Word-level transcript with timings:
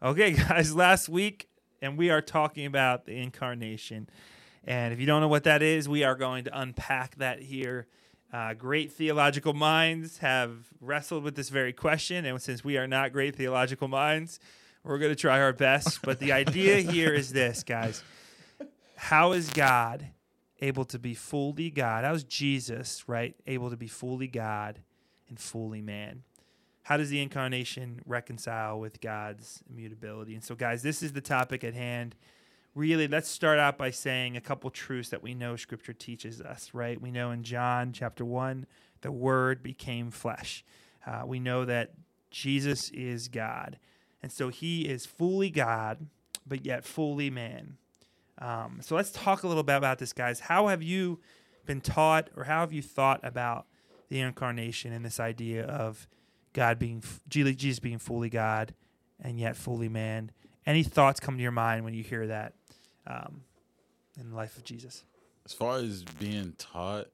Okay, 0.00 0.30
guys, 0.48 0.76
last 0.76 1.08
week, 1.08 1.48
and 1.82 1.98
we 1.98 2.10
are 2.10 2.20
talking 2.20 2.66
about 2.66 3.04
the 3.04 3.16
incarnation. 3.16 4.08
And 4.64 4.92
if 4.92 5.00
you 5.00 5.06
don't 5.06 5.20
know 5.20 5.28
what 5.28 5.42
that 5.42 5.60
is, 5.60 5.88
we 5.88 6.04
are 6.04 6.14
going 6.14 6.44
to 6.44 6.60
unpack 6.60 7.16
that 7.16 7.42
here. 7.42 7.88
Uh, 8.32 8.54
great 8.54 8.92
theological 8.92 9.54
minds 9.54 10.18
have 10.18 10.52
wrestled 10.80 11.24
with 11.24 11.34
this 11.34 11.48
very 11.48 11.72
question. 11.72 12.24
And 12.26 12.40
since 12.40 12.62
we 12.62 12.76
are 12.76 12.86
not 12.86 13.12
great 13.12 13.34
theological 13.34 13.88
minds, 13.88 14.38
we're 14.84 14.98
going 14.98 15.10
to 15.10 15.20
try 15.20 15.40
our 15.40 15.52
best. 15.52 16.00
But 16.02 16.20
the 16.20 16.30
idea 16.30 16.76
here 16.92 17.12
is 17.12 17.32
this, 17.32 17.64
guys 17.64 18.04
How 18.94 19.32
is 19.32 19.50
God 19.50 20.06
able 20.60 20.84
to 20.86 21.00
be 21.00 21.14
fully 21.14 21.70
God? 21.70 22.04
How 22.04 22.14
is 22.14 22.22
Jesus, 22.22 23.08
right, 23.08 23.34
able 23.48 23.70
to 23.70 23.76
be 23.76 23.88
fully 23.88 24.28
God 24.28 24.78
and 25.28 25.40
fully 25.40 25.82
man? 25.82 26.22
How 26.88 26.96
does 26.96 27.10
the 27.10 27.20
incarnation 27.20 28.00
reconcile 28.06 28.80
with 28.80 29.02
God's 29.02 29.62
immutability? 29.68 30.32
And 30.32 30.42
so, 30.42 30.54
guys, 30.54 30.82
this 30.82 31.02
is 31.02 31.12
the 31.12 31.20
topic 31.20 31.62
at 31.62 31.74
hand. 31.74 32.16
Really 32.74 33.06
let's 33.06 33.28
start 33.28 33.58
out 33.58 33.76
by 33.76 33.90
saying 33.90 34.38
a 34.38 34.40
couple 34.40 34.70
truths 34.70 35.10
that 35.10 35.22
we 35.22 35.34
know 35.34 35.54
scripture 35.54 35.92
teaches 35.92 36.40
us 36.40 36.70
right? 36.72 36.98
We 36.98 37.10
know 37.10 37.30
in 37.30 37.42
john 37.42 37.92
chapter 37.92 38.24
1 38.24 38.66
the 39.02 39.12
word 39.12 39.62
became 39.62 40.10
flesh. 40.10 40.64
Uh, 41.06 41.24
we 41.26 41.38
know 41.38 41.66
that 41.66 41.92
jesus 42.30 42.88
is 42.90 43.28
god. 43.28 43.78
And 44.22 44.32
so 44.32 44.48
he 44.48 44.88
is 44.88 45.04
fully 45.04 45.50
god 45.50 46.06
but 46.46 46.64
yet 46.64 46.86
fully 46.86 47.28
man. 47.28 47.76
Um, 48.38 48.78
so 48.80 48.96
let's 48.96 49.10
talk 49.10 49.42
a 49.42 49.46
little 49.46 49.62
bit 49.62 49.76
about 49.76 49.98
this 49.98 50.14
guys. 50.14 50.40
How 50.40 50.68
have 50.68 50.82
you 50.82 51.20
been 51.66 51.82
taught 51.82 52.30
or 52.34 52.44
how 52.44 52.60
have 52.60 52.72
you 52.72 52.80
thought 52.80 53.20
about 53.22 53.66
the 54.08 54.20
incarnation 54.20 54.90
and 54.90 55.04
this 55.04 55.20
idea 55.20 55.66
of 55.66 56.08
god 56.58 56.78
being 56.78 57.02
jesus 57.28 57.78
being 57.78 57.98
fully 57.98 58.28
god 58.28 58.74
and 59.20 59.38
yet 59.38 59.56
fully 59.56 59.88
man 59.88 60.30
any 60.66 60.82
thoughts 60.82 61.18
come 61.18 61.36
to 61.36 61.42
your 61.42 61.50
mind 61.50 61.84
when 61.84 61.94
you 61.94 62.02
hear 62.02 62.26
that 62.26 62.52
um, 63.06 63.40
in 64.20 64.30
the 64.30 64.36
life 64.36 64.56
of 64.56 64.64
Jesus. 64.64 65.02
As 65.46 65.52
far 65.52 65.78
as 65.78 66.04
being 66.04 66.52
taught, 66.58 67.06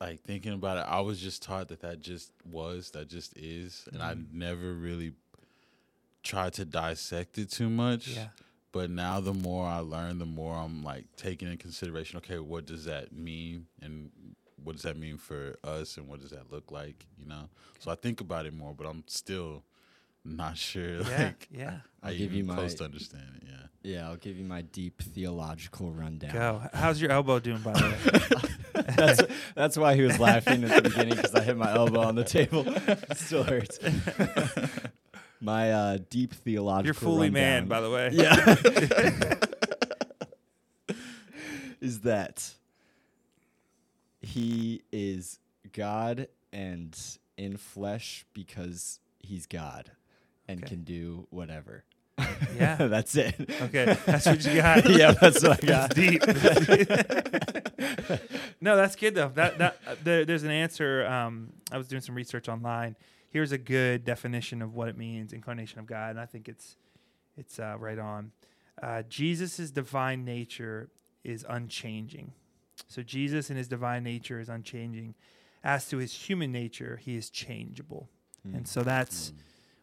like 0.00 0.20
thinking 0.22 0.54
about 0.54 0.78
it, 0.78 0.86
I 0.88 1.00
was 1.00 1.20
just 1.20 1.42
taught 1.42 1.68
that 1.68 1.80
that 1.80 2.00
just 2.00 2.32
was, 2.50 2.90
that 2.92 3.08
just 3.08 3.36
is, 3.36 3.86
and 3.92 4.00
mm-hmm. 4.00 4.10
I 4.10 4.16
never 4.32 4.72
really 4.72 5.12
tried 6.22 6.54
to 6.54 6.64
dissect 6.64 7.36
it 7.36 7.50
too 7.50 7.68
much. 7.68 8.08
Yeah. 8.08 8.28
But 8.72 8.90
now, 8.90 9.20
the 9.20 9.34
more 9.34 9.66
I 9.66 9.78
learn, 9.78 10.18
the 10.18 10.26
more 10.26 10.56
I'm 10.56 10.82
like 10.82 11.04
taking 11.16 11.48
in 11.48 11.56
consideration. 11.56 12.18
Okay, 12.18 12.38
what 12.38 12.64
does 12.64 12.84
that 12.84 13.12
mean, 13.12 13.66
and 13.82 14.10
what 14.62 14.74
does 14.74 14.82
that 14.82 14.96
mean 14.96 15.18
for 15.18 15.56
us, 15.64 15.96
and 15.96 16.08
what 16.08 16.20
does 16.20 16.30
that 16.30 16.52
look 16.52 16.70
like? 16.70 17.06
You 17.18 17.26
know. 17.26 17.48
So 17.78 17.90
I 17.90 17.94
think 17.94 18.20
about 18.20 18.46
it 18.46 18.54
more, 18.54 18.74
but 18.74 18.86
I'm 18.86 19.04
still 19.06 19.64
not 20.24 20.56
sure. 20.56 21.02
Yeah, 21.08 21.24
like, 21.24 21.48
yeah. 21.50 21.78
I'll 22.02 22.14
give 22.14 22.32
you 22.32 22.44
my 22.44 22.54
close 22.54 22.74
to 22.74 22.84
understand 22.84 23.24
it. 23.36 23.44
Yeah. 23.46 23.54
Yeah, 23.82 24.08
I'll 24.08 24.16
give 24.16 24.36
you 24.36 24.44
my 24.44 24.62
deep 24.62 25.00
theological 25.02 25.92
rundown. 25.92 26.32
Go. 26.32 26.62
How's 26.74 27.00
your 27.00 27.10
elbow 27.10 27.38
doing, 27.38 27.60
by 27.60 27.72
the 27.72 28.48
way? 28.74 28.82
that's 28.96 29.22
that's 29.54 29.76
why 29.78 29.94
he 29.94 30.02
was 30.02 30.18
laughing 30.18 30.64
at 30.64 30.82
the 30.82 30.90
beginning 30.90 31.14
because 31.16 31.34
I 31.34 31.42
hit 31.42 31.56
my 31.56 31.72
elbow 31.72 32.00
on 32.00 32.14
the 32.14 32.24
table. 32.24 32.66
It 32.88 33.16
still 33.16 33.44
hurts. 33.44 33.78
my 35.40 35.72
uh, 35.72 35.98
deep 36.10 36.34
theological. 36.34 36.86
You're 36.86 36.94
fully 36.94 37.28
rundown, 37.28 37.42
man, 37.42 37.68
by 37.68 37.80
the 37.80 37.90
way. 37.90 38.10
Yeah. 38.12 38.54
is 41.80 42.00
that 42.00 42.52
he 44.20 44.82
is 44.92 45.38
God 45.72 46.28
and 46.52 46.98
in 47.36 47.56
flesh 47.56 48.26
because 48.34 49.00
he's 49.20 49.46
God 49.46 49.92
and 50.46 50.60
okay. 50.60 50.68
can 50.68 50.84
do 50.84 51.26
whatever. 51.30 51.84
Yeah, 52.56 52.76
that's 52.80 53.14
it. 53.14 53.36
Okay, 53.62 53.96
that's 54.04 54.26
what 54.26 54.44
you 54.44 54.56
got. 54.56 54.90
yeah, 54.90 55.12
that's 55.12 55.42
what 55.42 55.62
I 55.62 55.66
got. 55.66 55.94
deep. 55.94 56.26
no, 58.60 58.76
that's 58.76 58.96
good 58.96 59.14
though. 59.14 59.30
That 59.34 59.58
that 59.58 59.78
uh, 59.86 59.94
there, 60.02 60.24
there's 60.24 60.42
an 60.42 60.50
answer. 60.50 61.06
Um, 61.06 61.52
I 61.70 61.78
was 61.78 61.86
doing 61.86 62.02
some 62.02 62.14
research 62.14 62.48
online. 62.48 62.96
Here's 63.30 63.52
a 63.52 63.58
good 63.58 64.04
definition 64.04 64.62
of 64.62 64.74
what 64.74 64.88
it 64.88 64.96
means: 64.96 65.32
incarnation 65.32 65.78
of 65.78 65.86
God, 65.86 66.10
and 66.10 66.20
I 66.20 66.26
think 66.26 66.48
it's 66.48 66.76
it's 67.36 67.60
uh, 67.60 67.76
right 67.78 67.98
on. 67.98 68.32
Uh, 68.82 69.02
Jesus' 69.08 69.70
divine 69.70 70.24
nature 70.24 70.88
is 71.24 71.44
unchanging. 71.48 72.32
So 72.88 73.02
Jesus 73.02 73.50
in 73.50 73.56
his 73.56 73.68
divine 73.68 74.02
nature 74.02 74.40
is 74.40 74.48
unchanging. 74.48 75.14
As 75.62 75.88
to 75.90 75.98
his 75.98 76.12
human 76.12 76.50
nature, 76.50 76.98
he 77.02 77.16
is 77.16 77.30
changeable. 77.30 78.08
Mm. 78.46 78.56
And 78.56 78.68
so 78.68 78.82
that's 78.82 79.30
mm. 79.30 79.34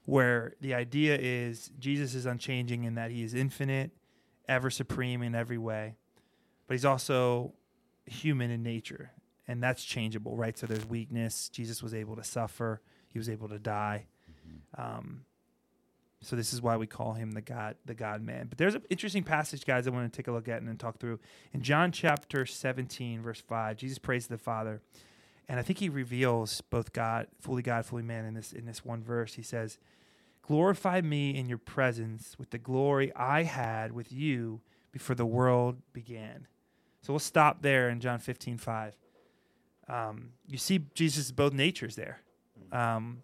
where 0.06 0.54
the 0.60 0.74
idea 0.74 1.18
is 1.20 1.72
Jesus 1.80 2.16
is 2.16 2.26
unchanging 2.26 2.84
in 2.84 2.96
that 2.96 3.12
he 3.12 3.24
is 3.24 3.34
infinite, 3.34 3.92
ever 4.48 4.70
supreme 4.70 5.22
in 5.22 5.36
every 5.36 5.58
way, 5.58 5.96
but 6.68 6.74
he's 6.74 6.86
also 6.86 7.54
human 8.06 8.52
in 8.52 8.64
nature, 8.64 9.12
and 9.48 9.62
that's 9.62 9.84
changeable, 9.84 10.36
right? 10.36 10.58
So 10.58 10.68
there's 10.68 10.86
weakness. 10.86 11.50
Jesus 11.50 11.82
was 11.82 11.94
able 11.94 12.16
to 12.16 12.24
suffer, 12.24 12.82
he 13.08 13.18
was 13.18 13.30
able 13.30 13.50
to 13.50 13.60
die. 13.60 14.08
Mm-hmm. 14.30 14.82
Um, 14.82 15.22
so 16.26 16.36
this 16.36 16.54
is 16.54 16.62
why 16.62 16.76
we 16.76 16.88
call 16.88 17.14
him 17.14 17.32
the 17.32 17.42
God, 17.42 17.76
the 17.86 17.94
God 17.94 18.22
Man. 18.22 18.48
But 18.48 18.58
there's 18.58 18.76
an 18.76 18.84
interesting 18.90 19.24
passage, 19.24 19.66
guys, 19.66 19.88
I 19.88 19.92
want 19.92 20.12
to 20.12 20.16
take 20.16 20.28
a 20.28 20.32
look 20.32 20.48
at 20.48 20.60
and 20.60 20.68
then 20.68 20.78
talk 20.78 21.00
through. 21.00 21.20
In 21.54 21.62
John 21.62 21.92
chapter 21.92 22.46
17, 22.46 23.22
verse 23.22 23.42
5, 23.42 23.78
Jesus 23.78 24.00
prays 24.00 24.24
to 24.24 24.30
the 24.30 24.38
Father 24.38 24.82
and 25.48 25.60
I 25.60 25.64
think 25.64 25.80
he 25.80 25.90
reveals 25.90 26.62
both 26.62 26.94
God, 26.94 27.28
fully 27.40 27.62
God, 27.62 27.86
fully 27.86 28.04
man 28.04 28.26
in 28.26 28.34
this 28.34 28.52
in 28.52 28.66
this 28.66 28.84
one 28.84 29.04
verse. 29.04 29.36
He 29.36 29.44
says, 29.44 29.78
"Glorify 30.42 31.02
me 31.02 31.36
in 31.36 31.48
your 31.48 31.58
presence 31.58 32.38
with 32.40 32.50
the 32.50 32.58
glory 32.58 33.14
I 33.16 33.44
had 33.44 33.92
with 33.92 34.12
you 34.12 34.62
before 34.92 35.16
the 35.16 35.26
world 35.26 35.82
began." 35.94 36.48
So 37.02 37.14
we'll 37.14 37.20
stop 37.20 37.62
there 37.62 37.90
in 37.90 38.00
John 38.00 38.18
15, 38.18 38.58
5. 38.58 38.98
Um, 39.88 40.32
you 40.48 40.58
see 40.58 40.88
Jesus' 40.96 41.32
both 41.32 41.54
natures 41.54 41.96
there. 41.96 42.22
Um, 42.72 43.22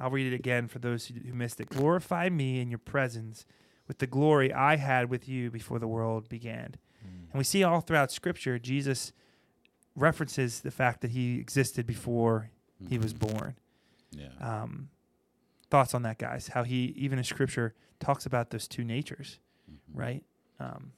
I'll 0.00 0.10
read 0.10 0.32
it 0.32 0.34
again 0.34 0.68
for 0.68 0.78
those 0.78 1.06
who, 1.06 1.32
missed 1.32 1.60
it. 1.60 1.68
Glorify 1.68 2.28
me 2.28 2.60
in 2.60 2.70
your 2.70 2.78
presence 2.78 3.44
with 3.86 3.98
the 3.98 4.06
glory 4.06 4.52
I 4.52 4.76
had 4.76 5.10
with 5.10 5.28
you 5.28 5.50
before 5.50 5.78
the 5.78 5.88
world 5.88 6.28
began. 6.28 6.76
Mm. 7.04 7.32
And 7.32 7.38
we 7.38 7.44
see 7.44 7.62
all 7.62 7.80
throughout 7.80 8.10
Scripture 8.10 8.58
Jesus 8.58 9.12
references 9.96 10.60
the 10.60 10.70
fact 10.70 11.00
that 11.02 11.10
he 11.10 11.38
existed 11.38 11.86
before 11.86 12.50
mm-hmm. 12.82 12.90
he 12.90 12.98
was 12.98 13.12
mm-hmm. 13.12 13.36
born. 13.36 13.56
Yeah. 14.12 14.28
Um, 14.40 14.88
thoughts 15.70 15.94
on 15.94 16.02
that, 16.02 16.18
guys? 16.18 16.48
How 16.48 16.64
he 16.64 16.94
even 16.96 17.18
in 17.18 17.24
Scripture 17.24 17.74
talks 17.98 18.26
about 18.26 18.50
those 18.50 18.66
two 18.66 18.84
natures, 18.84 19.38
mm-hmm. 19.70 19.98
right? 19.98 20.24
Um, 20.58 20.92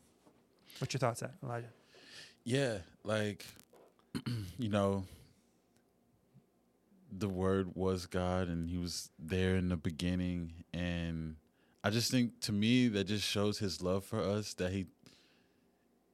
what's 0.79 0.95
your 0.95 0.99
thoughts, 0.99 1.23
at 1.23 1.35
Elijah? 1.43 1.69
Yeah, 2.45 2.79
like 3.05 3.45
you 4.59 4.69
know, 4.69 5.05
the 7.17 7.29
Word 7.29 7.71
was 7.75 8.07
God, 8.07 8.49
and 8.49 8.69
He 8.69 8.79
was 8.79 9.11
there 9.19 9.57
in 9.57 9.69
the 9.69 9.77
beginning, 9.77 10.65
and 10.73 11.37
I 11.85 11.91
just 11.91 12.11
think 12.11 12.41
to 12.43 12.53
me 12.53 12.89
that 12.89 13.05
just 13.05 13.29
shows 13.29 13.59
His 13.59 13.83
love 13.83 14.05
for 14.05 14.21
us 14.21 14.55
that 14.55 14.73
He 14.73 14.87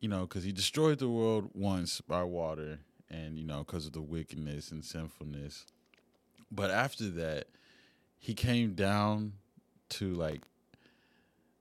you 0.00 0.08
know, 0.08 0.20
because 0.22 0.44
he 0.44 0.52
destroyed 0.52 0.98
the 0.98 1.08
world 1.08 1.50
once 1.54 2.00
by 2.00 2.22
water, 2.22 2.78
and 3.10 3.38
you 3.38 3.44
know, 3.44 3.64
because 3.64 3.86
of 3.86 3.92
the 3.92 4.00
wickedness 4.00 4.70
and 4.70 4.84
sinfulness. 4.84 5.66
But 6.50 6.70
after 6.70 7.08
that, 7.10 7.46
he 8.18 8.34
came 8.34 8.74
down 8.74 9.34
to 9.90 10.14
like, 10.14 10.42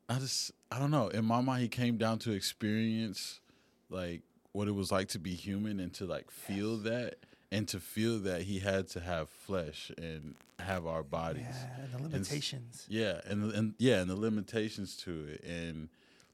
I 0.07 0.19
just, 0.19 0.51
I 0.71 0.79
don't 0.79 0.91
know. 0.91 1.09
In 1.09 1.25
my 1.25 1.41
mind, 1.41 1.63
he 1.63 1.67
came 1.67 1.97
down 1.97 2.19
to 2.19 2.31
experience 2.31 3.41
like 3.89 4.21
what 4.53 4.67
it 4.67 4.75
was 4.75 4.91
like 4.91 5.09
to 5.09 5.19
be 5.19 5.33
human 5.33 5.79
and 5.79 5.93
to 5.95 6.05
like 6.05 6.31
feel 6.31 6.75
yes. 6.75 6.83
that. 6.83 7.15
And 7.49 7.65
to 7.69 7.79
feel 7.79 8.19
that 8.19 8.41
he 8.41 8.59
had 8.59 8.89
to 8.89 8.99
have 8.99 9.29
flesh 9.29 9.89
and 9.97 10.35
have 10.59 10.85
our 10.85 11.01
bodies, 11.01 11.45
yeah, 11.49 11.83
and 11.83 11.93
the 11.93 12.03
limitations, 12.03 12.85
and, 12.89 12.97
yeah, 12.97 13.21
and 13.25 13.53
and 13.53 13.73
yeah, 13.77 14.01
and 14.01 14.09
the 14.09 14.17
limitations 14.17 14.97
to 14.97 15.27
it, 15.29 15.45
and 15.45 15.87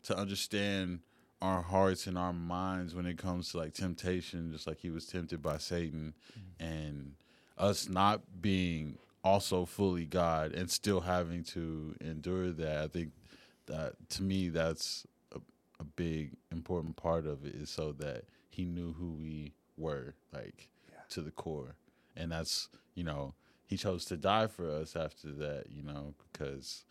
to 0.03 0.17
understand 0.17 1.01
our 1.39 1.61
hearts 1.61 2.07
and 2.07 2.17
our 2.17 2.33
minds 2.33 2.95
when 2.95 3.05
it 3.05 3.19
comes 3.19 3.51
to 3.51 3.57
like 3.59 3.73
temptation, 3.75 4.51
just 4.51 4.65
like 4.65 4.79
he 4.79 4.89
was 4.89 5.05
tempted 5.05 5.39
by 5.39 5.57
Satan, 5.57 6.15
mm-hmm. 6.31 6.65
and 6.65 7.13
us 7.59 7.87
not 7.87 8.41
being 8.41 8.97
also 9.23 9.65
fully 9.65 10.05
God 10.05 10.51
and 10.53 10.67
still 10.71 11.01
having 11.01 11.43
to 11.43 11.95
endure 12.01 12.51
that. 12.53 12.77
I 12.77 12.87
think 12.87 13.11
that 13.67 13.93
to 14.09 14.23
me, 14.23 14.49
that's 14.49 15.05
a, 15.31 15.39
a 15.79 15.83
big 15.83 16.31
important 16.51 16.95
part 16.95 17.27
of 17.27 17.45
it 17.45 17.53
is 17.53 17.69
so 17.69 17.91
that 17.99 18.23
he 18.49 18.65
knew 18.65 18.93
who 18.93 19.11
we 19.11 19.53
were, 19.77 20.15
like. 20.33 20.69
To 21.09 21.21
the 21.21 21.31
core, 21.31 21.75
and 22.15 22.31
that's 22.31 22.69
you 22.95 23.03
know 23.03 23.33
he 23.65 23.77
chose 23.77 24.05
to 24.05 24.17
die 24.17 24.47
for 24.47 24.69
us 24.69 24.95
after 24.95 25.31
that, 25.31 25.65
you 25.69 25.83
know, 25.83 26.13
because 26.31 26.83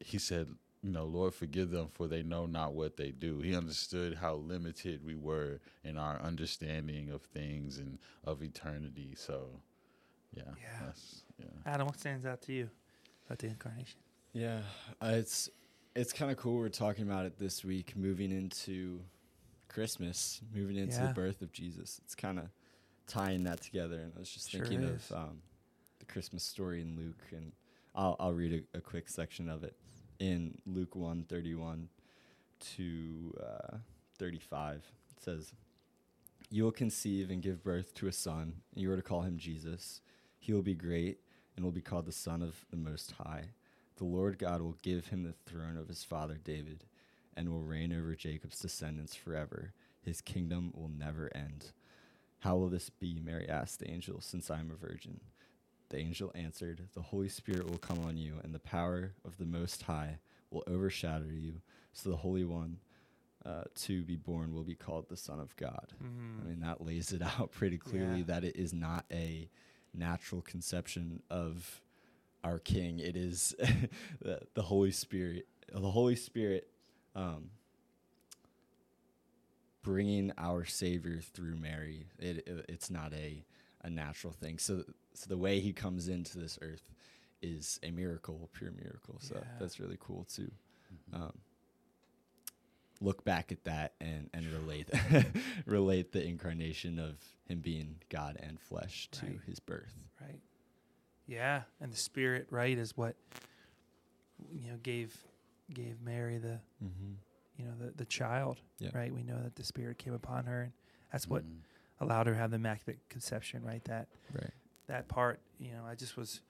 he 0.00 0.18
said 0.18 0.48
you 0.84 0.90
know, 0.90 1.06
Lord, 1.06 1.32
forgive 1.32 1.70
them 1.70 1.88
for 1.88 2.06
they 2.06 2.22
know 2.22 2.44
not 2.44 2.74
what 2.74 2.98
they 2.98 3.10
do. 3.10 3.40
He 3.40 3.56
understood 3.56 4.18
how 4.20 4.34
limited 4.34 5.02
we 5.02 5.14
were 5.14 5.60
in 5.82 5.96
our 5.96 6.20
understanding 6.20 7.08
of 7.08 7.22
things 7.22 7.78
and 7.78 7.98
of 8.22 8.42
eternity. 8.42 9.14
So, 9.16 9.46
yeah. 10.34 10.42
Yeah. 10.60 10.90
yeah. 11.38 11.46
Adam, 11.72 11.86
what 11.86 11.98
stands 11.98 12.26
out 12.26 12.42
to 12.42 12.52
you 12.52 12.68
about 13.26 13.38
the 13.38 13.46
incarnation? 13.46 13.98
Yeah, 14.34 14.58
uh, 15.00 15.12
it's 15.14 15.48
it's 15.96 16.12
kind 16.12 16.30
of 16.30 16.36
cool. 16.36 16.58
We're 16.58 16.68
talking 16.68 17.04
about 17.06 17.24
it 17.24 17.38
this 17.38 17.64
week, 17.64 17.96
moving 17.96 18.30
into 18.30 19.00
Christmas, 19.68 20.42
moving 20.54 20.76
into 20.76 20.96
Yeah. 20.96 21.06
the 21.06 21.14
birth 21.14 21.40
of 21.40 21.50
Jesus. 21.52 21.98
It's 22.04 22.14
kind 22.14 22.38
of 22.38 22.46
tying 23.06 23.44
that 23.44 23.60
together, 23.60 24.00
and 24.00 24.12
I 24.16 24.18
was 24.20 24.30
just 24.30 24.50
Sure 24.50 24.60
thinking 24.64 24.84
is. 24.84 25.10
of 25.10 25.16
um, 25.16 25.42
the 25.98 26.06
Christmas 26.06 26.42
story 26.42 26.80
in 26.80 26.96
Luke, 26.96 27.22
and 27.32 27.52
I'll 27.94 28.16
I'll 28.18 28.32
read 28.32 28.66
a, 28.74 28.78
a 28.78 28.80
quick 28.80 29.08
section 29.08 29.48
of 29.48 29.64
it 29.64 29.74
in 30.18 30.58
Luke 30.66 30.94
one 30.96 31.24
thirty 31.28 31.54
one 31.54 31.88
to 32.76 33.34
uh, 33.42 33.76
thirty 34.18 34.38
five. 34.40 34.84
It 35.16 35.22
says. 35.22 35.52
You 36.50 36.64
will 36.64 36.72
conceive 36.72 37.30
and 37.30 37.42
give 37.42 37.64
birth 37.64 37.94
to 37.94 38.06
a 38.06 38.12
son, 38.12 38.60
and 38.72 38.82
you 38.82 38.92
are 38.92 38.96
to 38.96 39.02
call 39.02 39.22
him 39.22 39.38
Jesus. 39.38 40.02
He 40.38 40.52
will 40.52 40.62
be 40.62 40.74
great 40.74 41.18
and 41.56 41.64
will 41.64 41.72
be 41.72 41.80
called 41.80 42.04
the 42.06 42.12
Son 42.12 42.42
of 42.42 42.64
the 42.70 42.76
Most 42.76 43.12
High. 43.12 43.46
The 43.96 44.04
Lord 44.04 44.38
God 44.38 44.60
will 44.60 44.76
give 44.82 45.08
him 45.08 45.24
the 45.24 45.34
throne 45.50 45.76
of 45.76 45.88
his 45.88 46.04
father 46.04 46.38
David, 46.44 46.84
and 47.36 47.48
will 47.48 47.62
reign 47.62 47.92
over 47.92 48.14
Jacob's 48.14 48.60
descendants 48.60 49.16
forever. 49.16 49.72
His 50.02 50.20
kingdom 50.20 50.72
will 50.76 50.90
never 50.90 51.34
end. 51.34 51.72
How 52.44 52.56
will 52.56 52.68
this 52.68 52.90
be? 52.90 53.20
Mary 53.24 53.48
asked 53.48 53.78
the 53.80 53.90
angel, 53.90 54.20
since 54.20 54.50
I 54.50 54.60
am 54.60 54.70
a 54.70 54.76
virgin. 54.76 55.20
The 55.88 55.96
angel 55.98 56.30
answered, 56.34 56.82
The 56.94 57.00
Holy 57.00 57.30
Spirit 57.30 57.70
will 57.70 57.78
come 57.78 57.98
on 58.04 58.18
you, 58.18 58.34
and 58.44 58.54
the 58.54 58.58
power 58.58 59.12
of 59.24 59.38
the 59.38 59.46
Most 59.46 59.84
High 59.84 60.18
will 60.50 60.62
overshadow 60.66 61.24
you. 61.30 61.62
So 61.94 62.10
the 62.10 62.16
Holy 62.16 62.44
One 62.44 62.78
uh, 63.46 63.62
to 63.76 64.02
be 64.02 64.16
born 64.16 64.52
will 64.54 64.62
be 64.62 64.74
called 64.74 65.08
the 65.08 65.16
Son 65.16 65.40
of 65.40 65.56
God. 65.56 65.94
I 66.02 66.46
mean, 66.48 66.60
that 66.60 66.84
lays 66.84 67.12
it 67.12 67.22
out 67.38 67.50
pretty 67.52 67.78
clearly 67.78 68.18
Yeah. 68.18 68.24
that 68.26 68.44
it 68.44 68.56
is 68.56 68.74
not 68.74 69.06
a 69.10 69.48
natural 69.94 70.42
conception 70.42 71.22
of 71.30 71.80
our 72.42 72.58
King. 72.58 72.98
It 72.98 73.16
is 73.16 73.54
the, 74.20 74.40
the 74.52 74.62
Holy 74.62 74.90
Spirit. 74.90 75.46
The 75.72 75.90
Holy 75.90 76.16
Spirit 76.16 76.68
um, 77.16 77.48
bringing 79.84 80.32
our 80.36 80.64
Savior 80.64 81.20
through 81.20 81.54
Mary. 81.56 82.06
It, 82.18 82.38
it 82.48 82.66
it's 82.68 82.90
not 82.90 83.12
a 83.14 83.44
a 83.82 83.90
natural 83.90 84.32
thing. 84.32 84.58
So 84.58 84.82
so 85.12 85.26
the 85.28 85.36
way 85.36 85.60
He 85.60 85.72
comes 85.72 86.08
into 86.08 86.38
this 86.38 86.58
earth 86.60 86.82
is 87.42 87.78
a 87.84 87.90
miracle, 87.92 88.48
a 88.52 88.58
pure 88.58 88.72
miracle. 88.72 89.16
So 89.20 89.36
Yeah. 89.36 89.50
that's 89.60 89.78
really 89.78 89.98
cool 90.00 90.24
too. 90.24 90.50
Um, 91.12 91.32
look 93.00 93.24
back 93.24 93.52
at 93.52 93.62
that 93.64 93.92
and 94.00 94.30
and 94.34 94.46
relate 94.46 94.88
relate 95.66 96.12
the 96.12 96.24
incarnation 96.24 96.98
of 96.98 97.16
him 97.46 97.60
being 97.60 97.96
God 98.08 98.36
and 98.40 98.58
flesh 98.58 99.08
to 99.12 99.26
Right. 99.26 99.40
his 99.46 99.60
birth. 99.60 99.94
right? 100.20 100.40
Yeah, 101.26 101.62
and 101.80 101.92
the 101.92 101.96
Spirit, 101.96 102.46
right, 102.50 102.76
is 102.76 102.96
what 102.96 103.16
you 104.52 104.70
know 104.70 104.76
gave 104.82 105.16
gave 105.72 106.00
Mary 106.02 106.38
the 106.38 106.60
Mm-hmm. 106.82 107.12
You 107.56 107.64
know 107.64 107.72
the 107.78 107.92
the 107.92 108.04
child, 108.06 108.60
Yeah. 108.78 108.90
right? 108.94 109.12
We 109.12 109.22
know 109.22 109.40
that 109.42 109.56
the 109.56 109.64
Spirit 109.64 109.98
came 109.98 110.12
upon 110.14 110.46
her, 110.46 110.62
and 110.62 110.72
that's 111.12 111.26
what 111.28 111.44
Mhm. 111.44 111.60
allowed 112.00 112.26
her 112.26 112.32
to 112.32 112.38
have 112.38 112.50
the 112.50 112.56
immaculate 112.56 113.08
conception, 113.08 113.62
right? 113.64 113.82
That 113.84 114.08
Right. 114.32 114.50
that 114.86 115.08
part, 115.08 115.40
you 115.58 115.72
know, 115.72 115.84
I 115.84 115.94
just 115.94 116.16
was 116.16 116.40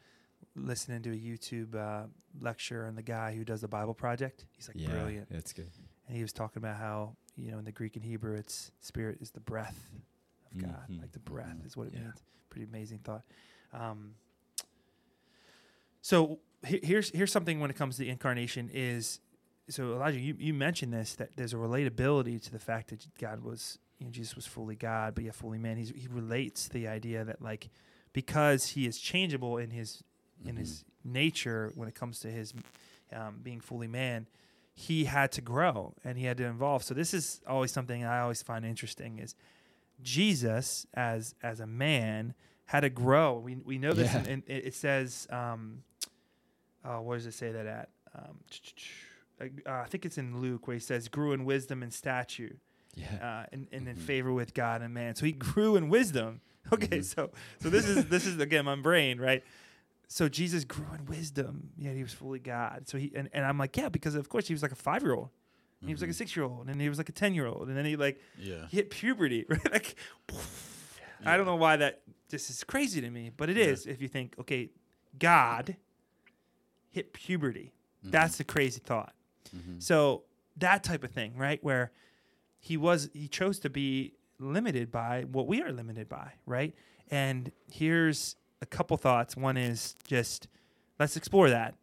listening 0.57 1.03
to 1.03 1.11
a 1.11 1.17
YouTube 1.17 1.75
uh, 1.75 2.07
lecture 2.41 2.87
on 2.87 2.95
the 2.95 3.03
guy 3.03 3.35
who 3.35 3.45
does 3.45 3.61
the 3.61 3.69
Bible 3.69 3.95
Project. 3.95 4.47
He's 4.53 4.69
like 4.69 4.77
yeah, 4.79 4.89
brilliant, 4.91 5.29
That's 5.31 5.53
good. 5.53 5.71
and 6.07 6.17
he 6.17 6.23
was 6.23 6.33
talking 6.33 6.59
about 6.61 6.77
how 6.77 7.17
you 7.37 7.51
know 7.51 7.59
in 7.59 7.65
the 7.65 7.73
Greek 7.73 7.97
and 7.97 8.05
Hebrew, 8.05 8.35
it's 8.37 8.71
Spirit 8.81 9.19
is 9.21 9.31
the 9.33 9.41
breath 9.41 9.91
of 10.51 10.59
God, 10.59 10.89
Mhm. 10.89 11.01
like 11.01 11.13
the 11.13 11.19
breath 11.21 11.57
Mhm. 11.59 11.67
is 11.67 11.77
what 11.77 11.89
it 11.89 11.95
Yeah. 11.95 12.01
means. 12.05 12.23
Pretty 12.51 12.65
amazing 12.67 12.99
thought. 13.01 13.25
Um, 13.73 14.15
so 16.01 16.41
he- 16.67 16.81
here's 16.83 17.11
here's 17.11 17.33
something 17.33 17.61
when 17.61 17.71
it 17.71 17.77
comes 17.77 17.97
to 17.97 18.01
the 18.03 18.09
incarnation 18.11 18.71
is 18.73 19.21
so 19.69 19.93
Elijah, 19.95 20.21
you, 20.21 20.35
you 20.39 20.53
mentioned 20.55 20.93
this 20.93 21.15
that 21.15 21.31
there's 21.37 21.53
a 21.55 21.57
relatability 21.57 22.43
to 22.45 22.51
the 22.53 22.59
fact 22.59 22.91
that 22.91 23.07
God 23.19 23.43
was 23.43 23.79
you 23.99 24.07
know 24.07 24.13
Jesus 24.13 24.35
was 24.37 24.47
fully 24.47 24.77
God 24.77 25.15
but 25.15 25.25
yet 25.25 25.35
fully 25.35 25.59
man. 25.59 25.77
He's, 25.77 25.91
he 25.91 26.07
relates 26.11 26.69
the 26.69 26.89
idea 26.89 27.25
that 27.25 27.41
like 27.43 27.69
because 28.13 28.69
he 28.69 28.87
is 28.87 28.99
changeable 28.99 29.57
in 29.59 29.71
his 29.71 30.03
in 30.47 30.55
Mhm. 30.57 30.59
his 30.59 30.85
nature 31.05 31.71
when 31.75 31.89
it 31.89 31.95
comes 31.95 32.19
to 32.21 32.29
his 32.31 32.53
um, 33.13 33.39
being 33.43 33.61
fully 33.61 33.87
man, 33.89 34.27
he 34.75 35.05
had 35.05 35.31
to 35.33 35.41
grow 35.41 35.95
and 36.05 36.19
he 36.19 36.25
had 36.25 36.37
to 36.39 36.45
evolve. 36.49 36.83
So 36.83 36.93
this 36.95 37.15
is 37.15 37.41
always 37.47 37.71
something 37.73 38.05
I 38.05 38.21
always 38.21 38.43
find 38.43 38.65
interesting 38.65 39.19
is 39.19 39.35
Jesus 40.03 40.87
as 40.95 41.35
as 41.43 41.61
a 41.61 41.67
man 41.67 42.35
had 42.67 42.81
to 42.81 42.91
grow. 42.91 43.39
We 43.39 43.57
we 43.57 43.79
know 43.79 43.93
this, 43.93 44.13
Yeah. 44.13 44.25
and 44.27 44.43
it, 44.47 44.67
it 44.67 44.75
says, 44.75 45.27
um, 45.31 45.83
uh, 46.85 46.99
where 46.99 47.17
does 47.17 47.27
it 47.27 47.35
say 47.35 47.53
that 47.53 47.67
at? 47.67 47.89
Um, 48.15 48.39
uh, 49.41 49.47
I 49.67 49.85
think 49.87 50.05
it's 50.07 50.19
in 50.19 50.41
Luke 50.41 50.67
where 50.67 50.75
he 50.75 50.81
says, 50.81 51.09
"Grew 51.09 51.33
in 51.33 51.45
wisdom 51.45 51.83
and 51.83 51.93
stature, 51.93 52.57
Yeah. 52.95 53.15
uh, 53.45 53.47
and, 53.53 53.67
and 53.73 53.89
in 53.89 53.97
Mhm. 53.97 54.01
favor 54.01 54.33
with 54.33 54.55
God 54.55 54.83
and 54.83 54.93
man." 54.95 55.15
So 55.17 55.27
he 55.27 55.33
grew 55.33 55.77
in 55.77 55.89
wisdom. 55.89 56.41
Okay, 56.73 57.01
Mhm. 57.01 57.05
so 57.05 57.31
so 57.61 57.69
this 57.69 57.87
is 57.87 58.07
this 58.07 58.25
is 58.27 58.39
again 58.41 58.65
my 58.65 58.75
brain, 58.77 59.21
right? 59.21 59.45
So 60.09 60.29
Jesus 60.31 60.65
grew 60.65 60.87
in 60.99 61.05
wisdom, 61.05 61.71
yet 61.77 61.95
he 61.95 62.03
was 62.03 62.13
fully 62.15 62.39
God. 62.39 62.89
So 62.89 62.97
he 62.97 63.13
and, 63.15 63.29
and 63.35 63.45
I'm 63.45 63.59
like, 63.59 63.77
yeah, 63.77 63.91
because 63.91 64.15
of 64.15 64.29
course 64.31 64.47
he 64.49 64.55
was 64.55 64.63
like 64.63 64.73
a 64.73 64.77
five 64.77 65.03
year 65.03 65.13
old, 65.15 65.29
he 65.85 65.93
was 65.93 66.01
like 66.01 66.09
a 66.09 66.13
Mhm. 66.15 66.17
six 66.17 66.35
year 66.35 66.47
old, 66.47 66.69
and 66.71 66.81
he 66.81 66.89
was 66.89 66.97
like 66.97 67.11
a 67.11 67.13
ten 67.13 67.35
year 67.35 67.47
old, 67.47 67.69
and 67.69 67.77
then 67.77 67.85
he 67.85 67.97
like 67.97 68.19
Yeah. 68.39 68.67
he 68.69 68.79
hit 68.79 68.89
puberty, 68.91 69.45
right? 69.51 69.73
Like, 69.73 69.95
I 71.27 71.37
don't 71.37 71.45
know 71.47 71.57
why 71.57 71.77
that 71.77 72.01
just 72.31 72.49
is 72.49 72.65
crazy 72.65 73.01
to 73.03 73.11
me, 73.11 73.31
but 73.37 73.51
it 73.51 73.57
Yeah. 73.59 73.65
is 73.67 73.87
if 73.87 74.01
you 74.01 74.09
think, 74.09 74.35
okay, 74.39 74.71
God 75.19 75.77
hit 76.89 77.13
puberty. 77.13 77.73
Mhm. 78.07 78.11
That's 78.11 78.41
a 78.41 78.45
crazy 78.45 78.81
thought. 78.85 79.15
Mhm. 79.55 79.83
So 79.83 80.25
that 80.57 80.85
type 80.85 81.05
of 81.05 81.11
thing, 81.11 81.37
right? 81.37 81.63
Where 81.63 81.93
he 82.59 82.77
was, 82.77 83.11
he 83.13 83.29
chose 83.29 83.59
to 83.61 83.71
be 83.71 84.15
limited 84.39 84.91
by 84.91 85.23
what 85.31 85.47
we 85.47 85.63
are 85.63 85.73
limited 85.73 86.09
by, 86.09 86.33
right? 86.47 86.75
And 87.11 87.53
here's 87.71 88.37
a 88.63 88.67
couple 88.67 88.97
thoughts. 88.97 89.37
One 89.37 89.57
is 89.57 89.97
just 90.07 90.49
let's 90.99 91.17
explore 91.17 91.51
that. 91.51 91.75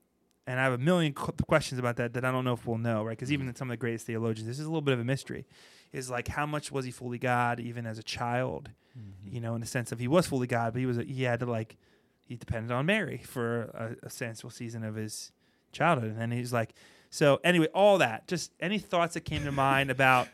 And 0.48 0.60
I 0.60 0.64
have 0.64 0.74
a 0.74 0.78
million 0.78 1.14
qu- 1.14 1.34
questions 1.48 1.78
about 1.80 1.98
that 1.98 2.14
that 2.14 2.26
I 2.26 2.32
don't 2.32 2.44
know 2.44 2.54
if 2.54 2.66
we'll 2.66 2.80
know, 2.80 3.04
right? 3.04 3.12
Because 3.18 3.32
even 3.32 3.48
in 3.48 3.56
some 3.56 3.70
of 3.70 3.74
the 3.74 3.78
greatest 3.78 4.06
theologians, 4.08 4.48
this 4.48 4.60
is 4.60 4.66
a 4.66 4.70
little 4.70 4.82
bit 4.82 4.94
of 4.94 5.00
a 5.00 5.04
mystery. 5.04 5.46
Is 5.94 6.10
like 6.10 6.30
how 6.30 6.46
much 6.46 6.72
was 6.72 6.86
he 6.86 6.92
fully 6.92 7.20
God 7.20 7.60
even 7.60 7.86
as 7.86 8.00
a 8.00 8.04
child? 8.04 8.70
Mm-hmm. 8.98 9.36
You 9.36 9.42
know, 9.42 9.56
in 9.56 9.62
the 9.62 9.68
sense 9.68 9.92
of 9.92 10.00
he 10.00 10.08
was 10.08 10.26
fully 10.26 10.48
God, 10.48 10.74
but 10.74 10.80
he 10.80 10.86
was 10.86 10.98
a, 10.98 11.04
he 11.04 11.24
had 11.24 11.40
to 11.42 11.46
like 11.46 11.78
he 12.28 12.36
depended 12.38 12.72
on 12.72 12.86
Mary 12.86 13.18
for 13.24 13.64
a, 14.04 14.08
a 14.08 14.10
sensible 14.10 14.50
season 14.50 14.84
of 14.84 14.96
his 14.96 15.32
childhood, 15.74 16.12
and 16.12 16.20
then 16.20 16.32
he's 16.32 16.52
like, 16.54 16.74
so 17.12 17.40
anyway, 17.44 17.68
all 17.75 18.00
that. 18.00 18.27
Just 18.27 18.51
any 18.60 18.80
thoughts 18.80 19.13
that 19.13 19.22
came 19.22 19.44
to 19.44 19.51
mind 19.51 19.91
about 19.91 20.27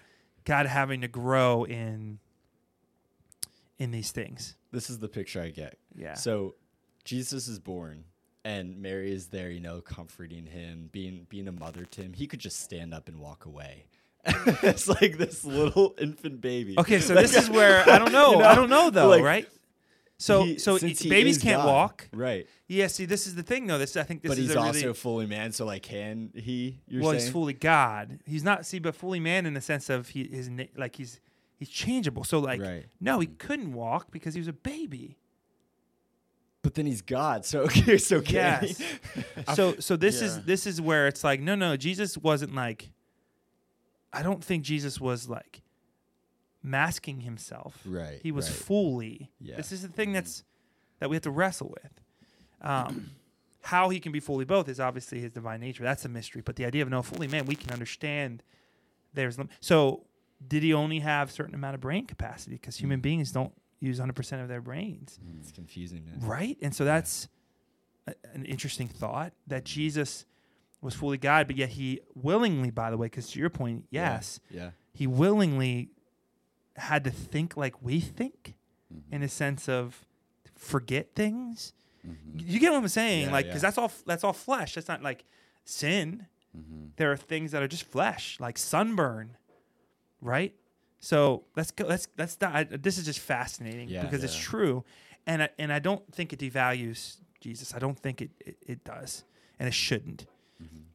God 0.46 0.66
having 0.68 1.02
to 1.02 1.08
grow 1.10 1.66
in 1.66 2.20
in 3.80 3.92
these 3.92 4.12
things. 4.12 4.56
This 4.72 4.90
is 4.90 5.00
the 5.00 5.08
picture 5.10 5.42
I 5.42 5.50
get. 5.50 5.78
Yeah. 5.96 6.14
So 6.14 6.56
Jesus 7.04 7.48
is 7.48 7.60
born 7.60 8.06
and 8.46 8.82
Mary 8.82 9.12
is 9.12 9.28
there, 9.28 9.50
you 9.50 9.60
know, 9.60 9.82
comforting 9.82 10.46
him, 10.46 10.90
being 10.92 11.26
being 11.30 11.48
a 11.48 11.52
mother 11.52 11.84
to 11.86 12.02
him. 12.02 12.14
He 12.14 12.28
could 12.28 12.40
just 12.40 12.60
stand 12.62 12.94
up 12.94 13.08
and 13.10 13.20
walk 13.20 13.46
away. 13.46 13.86
it's 14.26 14.88
like 14.88 15.18
this 15.18 15.44
little 15.44 15.96
infant 16.00 16.42
baby. 16.42 16.76
okay, 16.78 17.00
so 17.00 17.14
Like, 17.16 17.24
this 17.24 17.36
is 17.36 17.50
where 17.50 17.88
I 17.90 17.98
don't 17.98 18.12
know. 18.20 18.34
you 18.40 18.44
I 18.44 18.56
don't 18.56 18.70
know 18.70 18.90
though, 18.90 19.10
like, 19.10 19.24
right? 19.24 19.48
So 20.20 20.44
he- 20.44 20.58
so 20.58 20.78
since 20.78 21.00
he 21.00 21.10
babies 21.10 21.38
is 21.38 21.44
can't 21.44 21.62
God, 21.62 21.68
walk. 21.68 22.10
Right. 22.12 22.48
Yeah. 22.68 22.88
See, 22.88 23.06
this 23.06 23.28
is 23.28 23.36
the 23.36 23.44
thing 23.44 23.68
though. 23.68 23.78
This 23.78 23.96
I 23.96 24.04
think 24.04 24.24
this 24.24 24.30
but 24.30 24.38
is 24.40 24.48
he's 24.48 24.56
a 24.56 24.60
also 24.60 24.82
really 24.82 24.94
fully 24.94 25.26
man, 25.28 25.52
so 25.52 25.66
like 25.66 25.84
can 25.84 26.32
he 26.36 26.80
you're 26.88 27.04
well, 27.04 27.12
saying? 27.12 27.22
he's 27.24 27.30
fully 27.32 27.54
God. 27.54 28.20
He's 28.26 28.44
not 28.44 28.66
see, 28.66 28.80
but 28.80 28.96
fully 28.96 29.20
man 29.20 29.46
in 29.46 29.54
the 29.54 29.62
sense 29.62 29.90
of 29.90 30.10
he 30.10 30.28
his 30.28 30.50
na- 30.50 30.64
like 30.76 30.96
he's 30.96 31.20
he's 31.58 31.70
changeable. 31.70 32.24
So 32.24 32.40
like 32.40 32.60
right. 32.62 32.86
no, 33.00 33.20
he 33.20 33.28
couldn't 33.28 33.74
walk 33.74 34.10
because 34.12 34.34
he 34.34 34.40
was 34.40 34.48
a 34.48 34.54
baby. 34.54 35.18
But 36.64 36.74
then 36.74 36.88
he's 36.88 37.04
God. 37.04 37.46
So 37.46 37.62
okay, 37.66 37.98
so 38.00 38.20
can 38.20 38.64
Yes. 38.64 38.82
so 39.56 39.76
so 39.80 39.96
this 39.96 40.22
is 40.24 40.38
yeah. 40.38 40.44
this 40.48 40.66
is 40.66 40.82
where 40.82 41.08
it's 41.08 41.24
like 41.24 41.40
no 41.42 41.54
no 41.54 41.78
Jesus 41.78 42.18
wasn't 42.18 42.56
like 42.56 42.90
I 44.12 44.24
don't 44.24 44.44
think 44.44 44.64
Jesus 44.64 45.00
was 45.00 45.30
like 45.30 45.62
masking 46.64 47.22
himself. 47.22 47.80
right. 47.86 48.20
He 48.22 48.32
was 48.32 48.50
right. 48.50 48.60
fully. 48.60 49.32
Yeah. 49.40 49.56
This 49.58 49.72
is 49.72 49.82
the 49.82 49.88
thing 49.88 50.12
that's 50.14 50.44
that 51.00 51.10
we 51.10 51.16
have 51.16 51.24
to 51.24 51.32
wrestle 51.32 51.70
with. 51.82 51.92
Um, 52.62 53.12
how 53.62 53.90
he 53.90 54.00
can 54.00 54.12
be 54.12 54.20
fully 54.20 54.46
both 54.46 54.68
is 54.70 54.80
obviously 54.80 55.20
his 55.20 55.32
divine 55.32 55.60
nature. 55.60 55.84
That's 55.84 56.06
a 56.06 56.10
mystery. 56.10 56.42
But 56.44 56.56
the 56.56 56.66
idea 56.66 56.82
of 56.84 56.90
no 56.90 57.02
fully 57.02 57.28
man, 57.28 57.46
we 57.46 57.56
can 57.56 57.72
understand. 57.72 58.44
There's 59.14 59.38
lim- 59.38 59.50
so 59.60 60.06
did 60.48 60.64
he 60.64 60.74
only 60.74 61.00
have 61.00 61.32
certain 61.32 61.56
amount 61.56 61.76
of 61.76 61.82
brain 61.82 62.06
capacity? 62.06 62.56
Because 62.56 62.78
human 62.78 63.00
Mm. 63.00 63.04
beings 63.04 63.32
don't 63.32 63.54
use 63.80 64.00
100 64.00 64.14
percent 64.16 64.42
of 64.42 64.48
their 64.48 64.62
brains, 64.62 65.20
It's 65.40 65.52
confusing, 65.52 66.06
man. 66.06 66.20
right? 66.22 66.58
And 66.62 66.76
so 66.76 66.84
that's 66.86 67.28
a, 68.08 68.14
an 68.34 68.46
interesting 68.46 68.88
thought 68.88 69.34
that 69.48 69.66
Jesus 69.66 70.26
was 70.82 70.94
fully 70.96 71.18
God, 71.18 71.48
but 71.48 71.56
yet 71.58 71.70
he 71.70 72.00
willingly, 72.16 72.70
by 72.72 72.90
the 72.92 72.98
way, 72.98 73.06
because 73.08 73.30
to 73.32 73.40
your 73.40 73.50
point, 73.50 73.86
Yeah. 73.92 74.14
yes, 74.16 74.40
Yeah. 74.50 74.72
he 74.94 75.06
willingly 75.08 75.90
had 76.78 77.04
to 77.04 77.12
think 77.12 77.58
like 77.58 77.82
we 77.82 78.00
think 78.00 78.56
Mhm. 78.94 79.02
in 79.12 79.24
a 79.24 79.28
sense 79.30 79.68
of 79.68 80.06
forget 80.56 81.14
things. 81.16 81.74
Mhm. 82.08 82.16
You 82.50 82.60
get 82.60 82.72
what 82.72 82.78
I'm 82.78 82.88
saying? 82.88 83.26
Yeah, 83.28 83.32
like, 83.32 83.46
because 83.48 83.62
yeah. 83.64 83.68
that's 83.70 83.78
all 83.78 83.92
that's 84.06 84.24
all 84.24 84.34
flesh. 84.34 84.76
That's 84.76 84.88
not 84.88 85.02
like 85.02 85.26
sin. 85.66 86.28
Mhm. 86.58 86.92
There 86.96 87.12
are 87.12 87.18
things 87.18 87.52
that 87.52 87.62
are 87.62 87.68
just 87.68 87.84
flesh, 87.84 88.40
like 88.40 88.58
sunburn, 88.58 89.38
right? 90.22 90.56
So 91.00 91.44
let's 91.56 91.72
go. 91.72 91.86
Let's 91.86 92.08
let's. 92.18 92.36
di- 92.36 92.52
I, 92.52 92.64
this 92.64 92.98
is 92.98 93.06
just 93.06 93.20
fascinating 93.20 93.90
Yeah. 93.90 94.04
because 94.04 94.24
it's 94.24 94.36
true, 94.38 94.84
and 95.28 95.44
I, 95.44 95.50
and 95.60 95.72
I 95.72 95.80
don't 95.80 96.12
think 96.14 96.34
it 96.34 96.40
devalues 96.40 97.18
Jesus. 97.40 97.74
I 97.74 97.80
don't 97.80 98.00
think 98.00 98.22
it 98.22 98.32
it, 98.40 98.58
it 98.66 98.84
does, 98.84 99.24
and 99.60 99.68
it 99.68 99.74
shouldn't. 99.74 100.26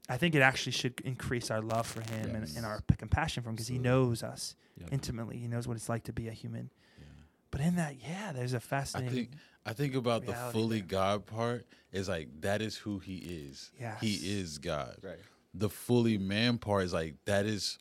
I 0.09 0.17
think 0.17 0.35
it 0.35 0.43
actually 0.43 0.73
should 0.73 1.01
increase 1.05 1.51
our 1.51 1.61
love 1.61 1.87
for 1.87 2.01
Him 2.01 2.35
and, 2.35 2.47
Yes. 2.47 2.57
and 2.57 2.67
our 2.67 2.81
p- 2.83 2.97
compassion 2.97 3.43
for 3.43 3.49
Him 3.51 3.55
because 3.57 3.69
He 3.69 3.79
knows 3.79 4.23
us 4.23 4.57
Yep. 4.79 4.89
intimately. 4.93 5.39
He 5.39 5.47
knows 5.49 5.69
what 5.69 5.77
it's 5.77 5.89
like 5.89 6.05
to 6.05 6.13
be 6.13 6.29
a 6.29 6.33
human. 6.33 6.71
Yeah. 6.99 7.05
But 7.51 7.61
in 7.61 7.77
that, 7.77 7.97
yeah, 8.03 8.33
there's 8.33 8.53
a 8.55 8.61
fascinating. 8.61 9.11
I 9.11 9.15
think 9.15 9.31
I 9.65 9.73
think 9.75 9.95
about 9.95 10.27
the 10.27 10.35
fully 10.35 10.79
there. 10.81 10.89
God 10.89 11.27
part 11.27 11.67
is 11.93 12.09
like 12.09 12.29
that 12.41 12.61
is 12.63 12.77
who 12.77 12.99
he 12.99 13.17
is. 13.19 13.71
Yes. 13.79 14.01
He 14.01 14.15
is 14.41 14.59
God. 14.59 14.97
Right. 15.03 15.19
The 15.55 15.69
fully 15.69 16.19
man 16.19 16.59
part 16.59 16.85
is 16.85 16.93
like 16.93 17.15
that 17.27 17.47
is 17.47 17.79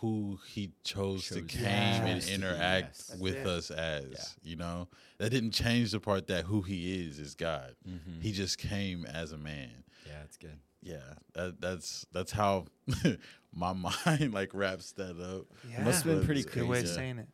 who 0.00 0.38
he 0.46 0.70
chose, 0.84 1.26
to 1.30 1.40
Chose 1.40 1.46
came 1.48 1.62
to 1.64 1.68
and 1.70 2.04
be, 2.20 2.26
yes. 2.26 2.30
interact 2.30 3.10
with 3.18 3.34
it. 3.34 3.46
us 3.48 3.72
as. 3.72 4.04
Yeah. 4.12 4.50
You 4.50 4.56
know? 4.56 4.88
That 5.18 5.30
didn't 5.30 5.50
change 5.50 5.90
the 5.90 5.98
part 5.98 6.28
that 6.28 6.44
who 6.44 6.62
he 6.62 7.04
is 7.04 7.18
is 7.18 7.34
God. 7.34 7.74
Mm-hmm. 7.88 8.20
He 8.20 8.30
just 8.30 8.58
came 8.58 9.04
as 9.06 9.32
a 9.32 9.38
man. 9.38 9.82
yeah, 10.06 10.22
it's 10.24 10.36
good. 10.36 10.56
Yeah. 10.82 10.98
That 11.34 11.60
that's 11.60 12.06
that's 12.12 12.32
how 12.32 12.66
my 13.54 13.72
mind 13.72 14.32
like 14.32 14.54
wraps 14.54 14.92
that 14.92 15.18
up. 15.20 15.46
yeah, 15.70 15.82
must 15.84 16.04
have 16.04 16.16
been 16.18 16.24
pretty 16.24 16.42
That's 16.42 16.54
a 16.56 16.58
good 16.60 16.68
way 16.68 16.78
of 16.78 16.84
crazy. 16.84 16.94
saying 16.94 17.18
it. 17.18 17.28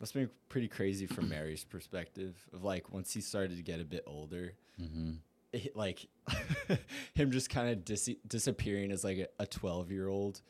Must 0.00 0.12
have 0.14 0.22
been 0.22 0.30
pretty 0.48 0.68
crazy 0.68 1.06
from 1.06 1.28
Mary's 1.28 1.64
perspective 1.64 2.36
of 2.52 2.62
like 2.64 2.92
once 2.92 3.12
he 3.12 3.20
started 3.20 3.56
to 3.56 3.62
get 3.62 3.80
a 3.80 3.84
bit 3.84 4.04
older, 4.06 4.52
Mm-hmm. 4.80 5.12
it, 5.52 5.76
like 5.76 6.06
him 7.14 7.30
just 7.30 7.48
kind 7.50 7.70
of 7.70 7.84
dis- 7.84 8.10
disappearing 8.26 8.90
as 8.90 9.04
like 9.04 9.30
a 9.38 9.46
12 9.46 9.90
year 9.92 10.08
old 10.08 10.40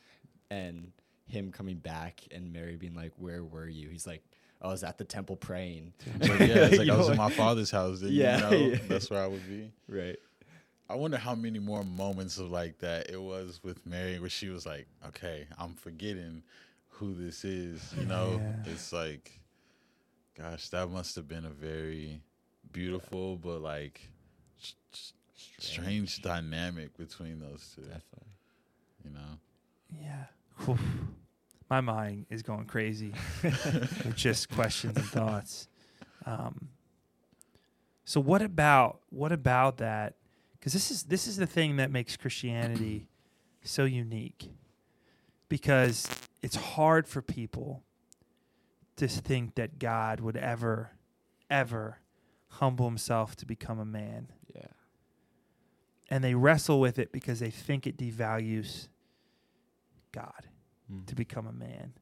and 0.49 0.91
him 1.27 1.51
coming 1.51 1.77
back 1.77 2.21
and 2.31 2.51
Mary 2.53 2.75
being 2.75 2.95
like, 2.95 3.11
Where 3.17 3.43
were 3.43 3.67
you? 3.67 3.89
He's 3.89 4.07
like, 4.07 4.23
I 4.61 4.67
was 4.67 4.83
at 4.83 4.97
the 4.97 5.03
temple 5.03 5.35
praying. 5.35 5.93
But 6.19 6.27
yeah, 6.39 6.65
it's 6.65 6.77
like 6.79 6.89
I 6.89 6.97
was 6.97 7.09
in 7.09 7.17
my 7.17 7.29
father's 7.29 7.69
house. 7.71 8.01
Yeah, 8.01 8.35
you 8.35 8.41
know, 8.41 8.57
yeah. 8.73 8.77
that's 8.87 9.09
where 9.11 9.21
I 9.23 9.27
would 9.27 9.47
be. 9.47 9.71
Right. 9.87 10.17
I 10.89 10.95
wonder 10.95 11.17
how 11.17 11.33
many 11.35 11.59
more 11.59 11.83
moments 11.83 12.37
of 12.37 12.51
like 12.51 12.77
that 12.79 13.09
it 13.09 13.21
was 13.21 13.59
with 13.63 13.83
Mary 13.85 14.19
where 14.19 14.29
she 14.29 14.49
was 14.49 14.65
like, 14.65 14.87
okay, 15.07 15.47
I'm 15.57 15.73
forgetting 15.73 16.43
who 16.89 17.13
this 17.15 17.43
is. 17.43 17.93
You 17.97 18.05
know, 18.05 18.39
Yeah. 18.65 18.71
it's 18.71 18.93
like, 18.93 19.39
gosh, 20.37 20.69
that 20.69 20.89
must 20.89 21.15
have 21.15 21.27
been 21.27 21.45
a 21.45 21.49
very 21.49 22.21
beautiful 22.71 23.37
but 23.37 23.61
like 23.61 24.01
s- 24.61 24.75
s- 24.93 25.13
strange 25.59 26.21
dynamic 26.21 26.95
between 26.97 27.39
those 27.39 27.67
two. 27.75 27.81
Definitely. 27.81 28.35
You 29.03 29.11
know, 29.11 29.99
Yeah. 30.01 30.25
Whew. 30.65 30.77
My 31.69 31.81
mind 31.81 32.27
is 32.29 32.43
going 32.43 32.65
crazy 32.65 33.11
with 33.43 34.13
just 34.15 34.49
questions 34.51 34.95
and 34.97 35.05
thoughts. 35.07 35.67
Um, 36.27 36.69
so 38.03 38.19
what 38.19 38.43
about 38.43 38.99
what 39.09 39.31
about 39.31 39.77
that? 39.77 40.13
Because 40.65 40.73
this 40.73 40.89
is 40.89 41.03
this 41.03 41.27
is 41.27 41.37
the 41.37 41.45
thing 41.45 41.75
that 41.75 41.91
makes 41.91 42.17
Christianity 42.17 43.07
so 43.63 43.85
unique. 43.85 44.49
Because 45.47 46.09
it's 46.41 46.55
hard 46.55 47.07
for 47.07 47.21
people 47.21 47.83
to 48.95 49.07
think 49.07 49.53
that 49.55 49.77
God 49.77 50.21
would 50.21 50.35
ever, 50.35 50.93
ever 51.51 51.99
humble 52.47 52.87
himself 52.87 53.35
to 53.35 53.45
become 53.45 53.77
a 53.77 53.85
man 53.85 54.31
Yeah. 54.55 54.65
and 56.09 56.23
they 56.23 56.33
wrestle 56.33 56.79
with 56.79 56.97
it 56.97 57.11
because 57.11 57.39
they 57.39 57.51
think 57.51 57.85
it 57.85 57.95
devalues 57.95 58.87
God 60.11 60.47
Mm. 60.91 61.05
to 61.05 61.13
become 61.13 61.45
a 61.45 61.53
man. 61.53 61.93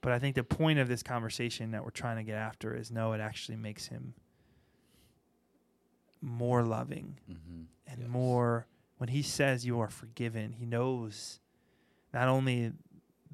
But 0.00 0.12
I 0.12 0.20
think 0.20 0.36
the 0.36 0.44
point 0.44 0.78
of 0.78 0.86
this 0.86 1.02
conversation 1.02 1.72
that 1.72 1.82
we're 1.82 1.90
trying 1.90 2.18
to 2.18 2.22
get 2.22 2.36
after 2.36 2.72
is 2.76 2.92
no, 2.92 3.14
it 3.14 3.20
actually 3.20 3.56
makes 3.56 3.86
him 3.88 4.14
more 6.20 6.62
loving 6.62 7.18
mm-hmm. 7.30 7.62
and 7.86 8.00
Yes. 8.00 8.08
more 8.08 8.66
when 8.98 9.08
he 9.10 9.22
says 9.22 9.66
you 9.66 9.78
are 9.80 9.90
forgiven, 9.90 10.52
he 10.52 10.64
knows 10.64 11.40
not 12.14 12.28
only 12.28 12.72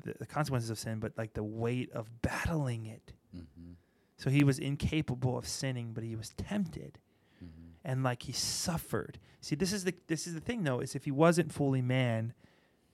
the, 0.05 0.15
the 0.19 0.27
consequences 0.27 0.71
of 0.71 0.79
sin, 0.79 0.99
but 0.99 1.13
like 1.17 1.35
the 1.35 1.45
weight 1.45 1.91
of 1.93 2.21
battling 2.23 2.87
it. 2.87 3.13
Mm-hmm. 3.37 3.73
So 4.17 4.31
he 4.31 4.45
was 4.45 4.59
incapable 4.59 5.39
of 5.39 5.47
sinning, 5.47 5.93
but 5.95 6.05
he 6.05 6.17
was 6.17 6.31
tempted 6.31 6.99
Mm-hmm. 7.45 7.71
and 7.85 8.05
like 8.05 8.23
he 8.23 8.33
suffered. 8.33 9.19
See, 9.41 9.57
this 9.57 9.73
is 9.73 9.83
the 9.83 9.95
this 10.07 10.29
is 10.29 10.35
the 10.35 10.41
thing 10.41 10.63
though, 10.63 10.79
is 10.79 10.95
if 10.95 11.05
he 11.05 11.11
wasn't 11.11 11.53
fully 11.53 11.83
man, 11.83 12.35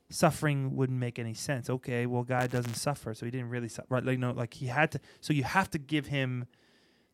suffering 0.08 0.74
wouldn't 0.74 0.98
make 0.98 1.18
any 1.18 1.34
sense. 1.34 1.68
Okay, 1.68 2.06
well 2.06 2.22
God 2.22 2.50
doesn't 2.50 2.74
suffer, 2.76 3.12
so 3.12 3.26
he 3.26 3.30
didn't 3.30 3.50
really 3.50 3.68
suffer. 3.68 3.86
Right? 3.90 4.04
Like 4.04 4.18
no, 4.18 4.32
like 4.32 4.54
he 4.54 4.66
had 4.66 4.90
to 4.92 5.00
so 5.20 5.34
you 5.34 5.44
have 5.44 5.70
to 5.72 5.78
give 5.78 6.06
him 6.06 6.46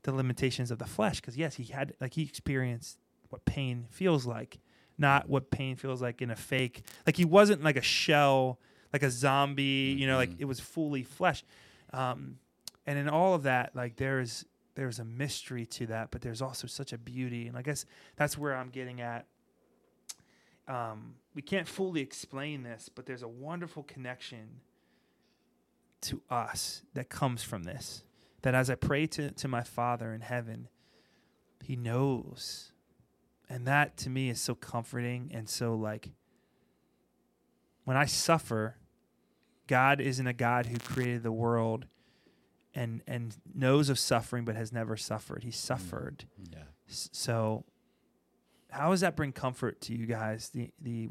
the 0.04 0.12
limitations 0.12 0.70
of 0.70 0.78
the 0.78 0.86
flesh 0.86 1.20
because 1.20 1.36
yes, 1.36 1.56
he 1.56 1.64
had 1.64 1.94
like 2.00 2.14
he 2.14 2.22
experienced 2.22 2.98
what 3.30 3.44
pain 3.44 3.86
feels 3.90 4.24
like, 4.26 4.58
not 4.96 5.28
what 5.28 5.50
pain 5.50 5.76
feels 5.76 6.00
like 6.00 6.22
in 6.22 6.30
a 6.30 6.36
fake. 6.36 6.84
Like 7.06 7.16
he 7.16 7.24
wasn't 7.24 7.62
like 7.64 7.76
a 7.76 7.82
shell, 7.82 8.60
like 8.92 9.02
a 9.02 9.10
zombie, 9.10 9.96
you 9.98 10.06
know, 10.06 10.16
like 10.16 10.30
Mhm. 10.30 10.40
it 10.40 10.44
was 10.44 10.60
fully 10.60 11.02
flesh. 11.02 11.42
Um 11.92 12.38
and 12.86 12.98
in 12.98 13.08
all 13.08 13.34
of 13.34 13.42
that, 13.44 13.74
like 13.74 13.96
there's 13.96 14.44
there's 14.76 14.98
a 14.98 15.04
mystery 15.04 15.64
to 15.66 15.86
that, 15.86 16.10
but 16.10 16.20
there's 16.22 16.42
also 16.42 16.66
such 16.66 16.92
a 16.92 16.98
beauty. 16.98 17.46
And 17.46 17.56
I 17.56 17.62
guess 17.62 17.86
that's 18.16 18.36
where 18.36 18.54
I'm 18.56 18.70
getting 18.70 19.00
at. 19.00 19.26
Um, 20.66 21.14
we 21.34 21.42
can't 21.42 21.68
fully 21.68 22.00
explain 22.00 22.62
this, 22.62 22.88
but 22.92 23.06
there's 23.06 23.22
a 23.22 23.28
wonderful 23.28 23.82
connection 23.84 24.60
to 26.02 26.22
us 26.30 26.82
that 26.94 27.08
comes 27.08 27.42
from 27.42 27.64
this. 27.64 28.02
That 28.44 28.54
as 28.54 28.68
I 28.68 28.74
pray 28.74 29.06
to, 29.06 29.30
to 29.30 29.48
my 29.48 29.62
Father 29.62 30.12
in 30.12 30.20
heaven, 30.20 30.68
He 31.62 31.76
knows. 31.76 32.72
And 33.48 33.66
that 33.66 33.96
to 33.98 34.10
me 34.10 34.28
is 34.28 34.38
so 34.38 34.54
comforting 34.54 35.30
and 35.32 35.48
so 35.48 35.74
like 35.74 36.10
when 37.84 37.96
I 37.96 38.04
suffer, 38.04 38.76
God 39.66 39.98
isn't 39.98 40.26
a 40.26 40.34
God 40.34 40.66
who 40.66 40.76
created 40.78 41.22
the 41.22 41.32
world 41.32 41.86
and 42.74 43.00
and 43.06 43.34
knows 43.54 43.88
of 43.88 43.98
suffering 43.98 44.44
but 44.44 44.56
has 44.56 44.72
never 44.72 44.94
suffered. 44.96 45.42
He 45.42 45.50
mm. 45.50 45.54
suffered. 45.54 46.26
Yeah. 46.52 46.64
So 46.86 47.64
how 48.70 48.90
does 48.90 49.00
that 49.00 49.16
bring 49.16 49.32
comfort 49.32 49.80
to 49.82 49.94
you 49.94 50.04
guys? 50.04 50.50
The 50.50 50.70
the 50.82 51.08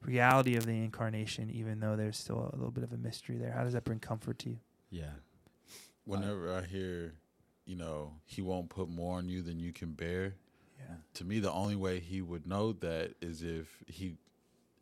reality 0.00 0.54
of 0.54 0.64
the 0.64 0.84
incarnation, 0.84 1.50
even 1.50 1.80
though 1.80 1.96
there's 1.96 2.18
still 2.18 2.50
a 2.52 2.56
little 2.56 2.70
bit 2.70 2.84
of 2.84 2.92
a 2.92 2.96
mystery 2.96 3.36
there. 3.36 3.50
How 3.50 3.64
does 3.64 3.72
that 3.72 3.84
bring 3.84 3.98
comfort 3.98 4.38
to 4.40 4.50
you? 4.50 4.58
Yeah. 4.90 5.10
Whenever 6.08 6.54
I 6.54 6.62
hear, 6.62 7.14
you 7.66 7.76
know, 7.76 8.12
he 8.24 8.40
won't 8.42 8.68
put 8.70 8.88
more 8.88 9.18
on 9.18 9.28
you 9.28 9.42
than 9.42 9.58
you 9.60 9.72
can 9.72 9.92
bear. 9.92 10.34
Yeah. 10.78 10.94
to 11.14 11.24
me 11.24 11.40
the 11.40 11.50
only 11.52 11.74
way 11.74 11.98
he 11.98 12.22
would 12.22 12.46
know 12.46 12.72
that 12.72 13.14
is 13.20 13.42
if 13.42 13.66
he 13.88 14.16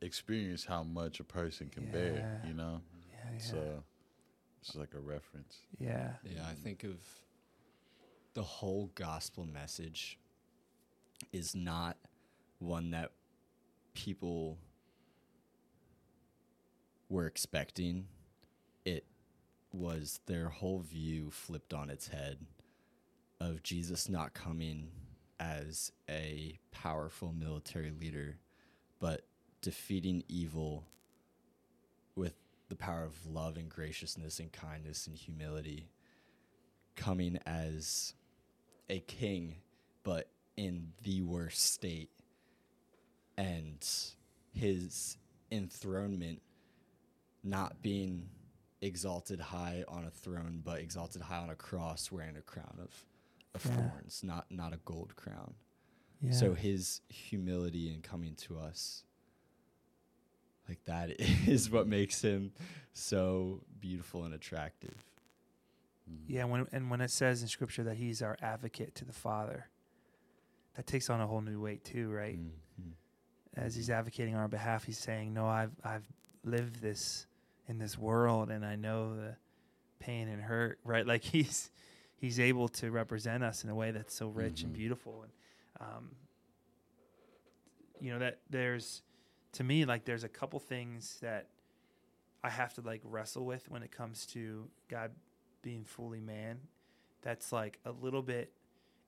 experienced 0.02 0.66
how 0.66 0.82
much 0.82 1.20
a 1.20 1.24
person 1.24 1.68
can 1.70 1.86
bear 1.86 2.12
Yeah. 2.42 2.48
you 2.48 2.54
know 2.54 2.82
Yeah. 3.10 3.32
Yeah. 3.32 3.38
so 3.38 3.82
it's 4.60 4.76
like 4.76 4.92
a 4.94 5.00
reference 5.00 5.56
yeah. 5.78 6.12
Yeah, 6.22 6.46
I 6.46 6.52
think 6.52 6.84
of 6.84 6.98
the 8.34 8.42
whole 8.42 8.90
gospel 8.94 9.46
message 9.46 10.18
is 11.32 11.54
not 11.54 11.96
one 12.58 12.90
that 12.90 13.12
people 13.94 14.58
were 17.08 17.26
expecting. 17.26 18.06
It 18.84 19.04
was 19.76 20.20
their 20.26 20.48
whole 20.48 20.80
view 20.80 21.30
flipped 21.30 21.72
on 21.74 21.90
its 21.90 22.08
head 22.08 22.38
of 23.40 23.62
Jesus 23.62 24.08
not 24.08 24.34
coming 24.34 24.88
as 25.38 25.92
a 26.08 26.58
powerful 26.72 27.32
military 27.32 27.90
leader, 27.90 28.38
but 28.98 29.26
defeating 29.60 30.24
evil 30.28 30.84
with 32.14 32.34
the 32.68 32.76
power 32.76 33.04
of 33.04 33.26
love 33.26 33.56
and 33.56 33.68
graciousness 33.68 34.40
and 34.40 34.52
kindness 34.52 35.06
and 35.06 35.16
humility 35.16 35.88
coming 36.94 37.38
as 37.46 38.14
a 38.88 39.00
king 39.00 39.56
but 40.02 40.28
in 40.56 40.92
the 41.02 41.20
worst 41.22 41.74
state. 41.74 42.10
And 43.36 43.86
his 44.52 45.18
enthronement 45.50 46.40
not 47.44 47.82
being 47.82 48.28
exalted 48.82 49.40
high 49.40 49.84
on 49.88 50.04
a 50.04 50.10
throne 50.10 50.60
but 50.64 50.80
exalted 50.80 51.22
high 51.22 51.38
on 51.38 51.50
a 51.50 51.54
cross 51.54 52.12
wearing 52.12 52.36
a 52.36 52.42
crown 52.42 52.78
of, 52.80 53.04
of 53.54 53.64
Yeah. 53.64 53.76
thorns 53.88 54.22
not 54.22 54.46
not 54.50 54.72
a 54.72 54.78
gold 54.84 55.16
crown 55.16 55.54
Yeah. 56.20 56.32
so 56.32 56.54
his 56.54 57.00
humility 57.08 57.92
in 57.92 58.02
coming 58.02 58.34
to 58.36 58.58
us, 58.58 59.04
like 60.68 60.84
that 60.84 61.10
is 61.20 61.70
what 61.70 61.86
makes 61.86 62.20
him 62.22 62.52
so 62.92 63.62
beautiful 63.80 64.24
and 64.24 64.34
attractive. 64.34 65.04
Mhm. 66.10 66.24
Yeah, 66.28 66.44
when 66.44 66.66
and 66.72 66.90
when 66.90 67.00
it 67.00 67.10
says 67.10 67.42
in 67.42 67.48
scripture 67.48 67.84
that 67.84 67.96
he's 67.96 68.22
our 68.22 68.36
advocate 68.40 68.94
to 68.96 69.04
the 69.04 69.12
Father, 69.12 69.68
that 70.74 70.86
takes 70.86 71.10
on 71.10 71.20
a 71.20 71.26
whole 71.26 71.40
new 71.40 71.60
weight 71.60 71.84
too, 71.84 72.10
right? 72.10 72.38
Mhm. 72.38 72.92
as 73.54 73.74
he's 73.74 73.88
advocating 73.88 74.34
on 74.34 74.40
our 74.42 74.48
behalf, 74.48 74.84
he's 74.84 74.98
saying, 74.98 75.32
"No, 75.32 75.46
I've 75.46 75.74
I've 75.82 76.06
lived 76.44 76.76
this 76.82 77.26
in 77.68 77.78
this 77.78 77.98
world, 77.98 78.50
and 78.50 78.64
I 78.64 78.76
know 78.76 79.16
the 79.16 79.36
pain 79.98 80.28
and 80.28 80.42
hurt." 80.42 80.78
Right? 80.84 81.06
Like 81.06 81.22
he's 81.34 81.70
he's 82.16 82.38
able 82.40 82.68
to 82.68 82.90
represent 82.90 83.42
us 83.44 83.64
in 83.64 83.70
a 83.70 83.74
way 83.74 83.90
that's 83.90 84.14
so 84.14 84.28
rich 84.28 84.62
and 84.62 84.72
Mhm. 84.72 84.76
beautiful, 84.76 85.22
and 85.22 85.32
um, 85.80 86.10
you 88.00 88.12
know 88.12 88.18
that 88.18 88.40
there's 88.50 89.02
to 89.52 89.64
me 89.64 89.84
like 89.84 90.04
there's 90.04 90.24
a 90.24 90.28
couple 90.28 90.58
things 90.60 91.18
that 91.20 91.48
I 92.44 92.50
have 92.50 92.74
to 92.74 92.80
like 92.82 93.00
wrestle 93.04 93.44
with 93.44 93.68
when 93.70 93.82
it 93.82 93.90
comes 93.90 94.26
to 94.26 94.68
God 94.88 95.12
being 95.62 95.84
fully 95.84 96.20
man. 96.20 96.60
That's 97.22 97.52
like 97.52 97.78
a 97.84 97.90
little 97.90 98.22
bit. 98.22 98.52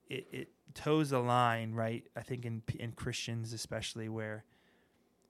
It, 0.08 0.26
it 0.32 0.48
toes 0.74 1.12
a 1.12 1.18
line, 1.18 1.72
right? 1.74 2.04
I 2.16 2.22
think 2.22 2.46
in 2.46 2.62
in 2.78 2.92
Christians 2.92 3.52
especially 3.52 4.08
where 4.08 4.44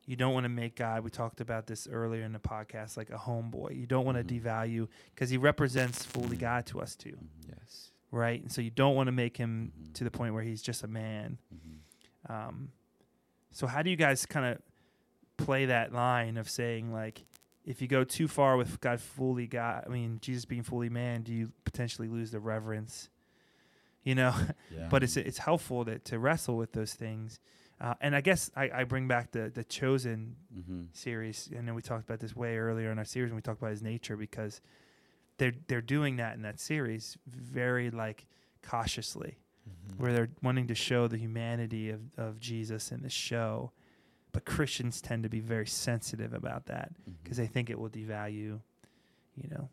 you 0.08 0.16
don't 0.16 0.32
want 0.32 0.44
to 0.44 0.48
make 0.48 0.74
God. 0.74 1.04
We 1.04 1.10
talked 1.10 1.40
about 1.42 1.66
this 1.66 1.86
earlier 1.86 2.22
in 2.22 2.32
the 2.32 2.38
podcast, 2.38 2.96
like 2.96 3.10
a 3.10 3.18
homeboy. 3.18 3.76
You 3.78 3.86
don't 3.86 4.06
want 4.06 4.16
to 4.16 4.24
Mhm. 4.24 4.42
devalue 4.42 4.88
because 5.14 5.28
he 5.28 5.36
represents 5.36 6.04
fully. 6.04 6.36
God 6.38 6.64
to 6.66 6.80
us 6.80 6.96
too. 6.96 7.16
Yes. 7.46 7.92
right? 8.10 8.40
And 8.40 8.50
so 8.50 8.62
you 8.62 8.70
don't 8.70 8.96
want 8.96 9.08
to 9.08 9.12
make 9.12 9.36
him 9.36 9.70
Mhm. 9.78 9.92
to 9.92 10.04
the 10.04 10.10
point 10.10 10.32
where 10.32 10.42
he's 10.42 10.62
just 10.62 10.82
a 10.82 10.86
man. 10.88 11.36
Mhm. 11.54 12.30
Um, 12.34 12.72
so 13.50 13.66
how 13.66 13.82
do 13.82 13.90
you 13.90 13.96
guys 13.96 14.24
kind 14.24 14.46
of 14.46 14.62
play 15.36 15.66
that 15.66 15.92
line 15.92 16.38
of 16.38 16.48
saying 16.48 16.90
like, 16.90 17.26
if 17.66 17.82
you 17.82 17.86
go 17.86 18.04
too 18.04 18.26
far 18.26 18.56
with 18.56 18.80
God 18.80 18.98
fully 19.02 19.46
God, 19.46 19.84
I 19.86 19.90
mean 19.90 20.20
Jesus 20.22 20.46
being 20.46 20.62
fully 20.62 20.88
man, 20.88 21.20
do 21.22 21.34
you 21.34 21.52
potentially 21.66 22.08
lose 22.08 22.30
the 22.30 22.40
reverence? 22.40 23.10
You 24.04 24.14
know, 24.14 24.34
Yeah. 24.70 24.88
but 24.90 25.02
it's 25.02 25.18
it's 25.18 25.36
helpful 25.38 25.84
to 25.84 25.98
to 25.98 26.18
wrestle 26.18 26.56
with 26.56 26.72
those 26.72 26.94
things. 26.94 27.38
Uh, 27.80 27.94
and 28.00 28.16
I 28.16 28.20
guess 28.20 28.50
I, 28.56 28.70
I 28.75 28.85
bring 28.85 29.06
back 29.08 29.30
the 29.30 29.50
the 29.54 29.62
chosen 29.64 30.37
Mhm. 30.56 30.88
series. 30.92 31.49
And 31.54 31.66
then 31.68 31.75
we 31.75 31.82
talked 31.82 32.04
about 32.04 32.18
this 32.20 32.35
way 32.35 32.56
earlier 32.58 32.90
in 32.90 32.99
our 32.99 33.04
series 33.04 33.30
when 33.30 33.37
we 33.37 33.42
talked 33.42 33.61
about 33.61 33.70
his 33.70 33.82
nature 33.82 34.16
because 34.16 34.61
they're 35.37 35.52
they're 35.68 35.80
doing 35.80 36.16
that 36.16 36.35
in 36.35 36.42
that 36.42 36.58
series 36.58 37.16
very 37.26 37.90
like 37.90 38.26
cautiously 38.62 39.38
Mhm. 39.68 39.99
where 40.00 40.12
they're 40.12 40.30
wanting 40.42 40.66
to 40.66 40.75
show 40.75 41.06
the 41.06 41.18
humanity 41.18 41.90
of, 41.90 42.00
of 42.18 42.40
Jesus 42.40 42.90
in 42.90 43.02
the 43.02 43.11
show. 43.11 43.70
But 44.32 44.44
Christians 44.44 45.00
tend 45.00 45.23
to 45.23 45.28
be 45.28 45.40
very 45.40 45.66
sensitive 45.66 46.32
about 46.35 46.66
that 46.66 46.92
because 47.23 47.37
they 47.37 47.47
think 47.47 47.70
it 47.70 47.78
will 47.78 47.88
devalue, 47.90 48.61
you 49.37 49.49
know, 49.50 49.68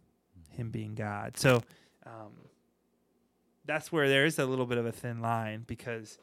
him 0.51 0.69
being 0.69 0.93
God. 0.95 1.37
So 1.37 1.61
um, 2.05 2.31
that's 3.65 3.91
where 3.91 4.07
there 4.07 4.25
is 4.25 4.37
a 4.39 4.45
little 4.45 4.65
bit 4.65 4.77
of 4.77 4.85
a 4.85 4.91
thin 4.91 5.21
line 5.21 5.63
because 5.67 6.17